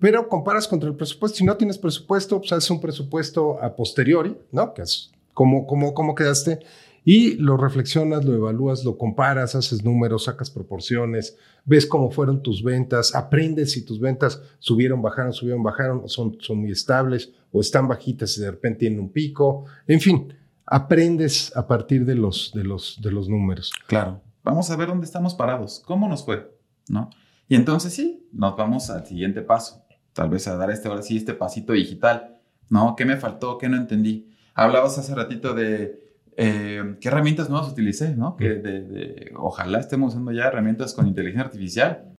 pero 0.00 0.28
comparas 0.28 0.66
contra 0.66 0.88
el 0.88 0.96
presupuesto. 0.96 1.38
Si 1.38 1.44
no 1.44 1.56
tienes 1.56 1.78
presupuesto, 1.78 2.38
pues 2.38 2.52
haces 2.52 2.70
un 2.70 2.80
presupuesto 2.80 3.62
a 3.62 3.76
posteriori, 3.76 4.36
¿no? 4.50 4.74
Que 4.74 4.82
es 4.82 5.12
cómo, 5.34 5.66
cómo, 5.66 5.94
cómo 5.94 6.14
quedaste 6.14 6.60
y 7.04 7.34
lo 7.36 7.56
reflexionas, 7.56 8.24
lo 8.24 8.34
evalúas, 8.34 8.84
lo 8.84 8.98
comparas, 8.98 9.54
haces 9.54 9.84
números, 9.84 10.24
sacas 10.24 10.50
proporciones, 10.50 11.36
ves 11.64 11.86
cómo 11.86 12.10
fueron 12.10 12.42
tus 12.42 12.62
ventas, 12.62 13.14
aprendes 13.14 13.72
si 13.72 13.84
tus 13.84 14.00
ventas 14.00 14.42
subieron, 14.58 15.00
bajaron, 15.00 15.32
subieron, 15.32 15.62
bajaron, 15.62 16.02
o 16.04 16.08
son, 16.08 16.36
son 16.40 16.58
muy 16.58 16.72
estables 16.72 17.32
o 17.52 17.60
están 17.60 17.88
bajitas 17.88 18.36
y 18.38 18.42
de 18.42 18.50
repente 18.50 18.80
tienen 18.80 19.00
un 19.00 19.10
pico. 19.10 19.64
En 19.86 20.00
fin, 20.00 20.32
aprendes 20.66 21.56
a 21.56 21.66
partir 21.66 22.04
de 22.04 22.14
los, 22.14 22.52
de 22.54 22.64
los, 22.64 23.00
de 23.02 23.10
los 23.10 23.28
números. 23.28 23.72
Claro. 23.86 24.20
Vamos 24.42 24.70
a 24.70 24.76
ver 24.76 24.88
dónde 24.88 25.04
estamos 25.04 25.34
parados, 25.34 25.82
cómo 25.84 26.08
nos 26.08 26.24
fue, 26.24 26.50
¿no? 26.88 27.10
Y 27.46 27.56
entonces 27.56 27.92
sí, 27.92 28.28
nos 28.32 28.56
vamos 28.56 28.88
al 28.90 29.06
siguiente 29.06 29.42
paso 29.42 29.84
tal 30.20 30.28
vez 30.28 30.46
a 30.48 30.56
dar 30.58 30.70
este, 30.70 30.86
ahora 30.86 31.00
sí, 31.00 31.16
este 31.16 31.32
pasito 31.32 31.72
digital, 31.72 32.36
¿no? 32.68 32.94
¿Qué 32.94 33.06
me 33.06 33.16
faltó? 33.16 33.56
¿Qué 33.56 33.70
no 33.70 33.78
entendí? 33.78 34.28
Hablabas 34.52 34.98
hace 34.98 35.14
ratito 35.14 35.54
de 35.54 35.98
eh, 36.36 36.96
qué 37.00 37.08
herramientas 37.08 37.48
nuevas 37.48 37.72
utilicé, 37.72 38.14
¿no? 38.14 38.36
Que 38.36 38.50
de, 38.56 39.32
ojalá 39.38 39.80
estemos 39.80 40.12
usando 40.12 40.30
ya 40.32 40.48
herramientas 40.48 40.92
con 40.92 41.06
inteligencia 41.06 41.46
artificial. 41.46 42.04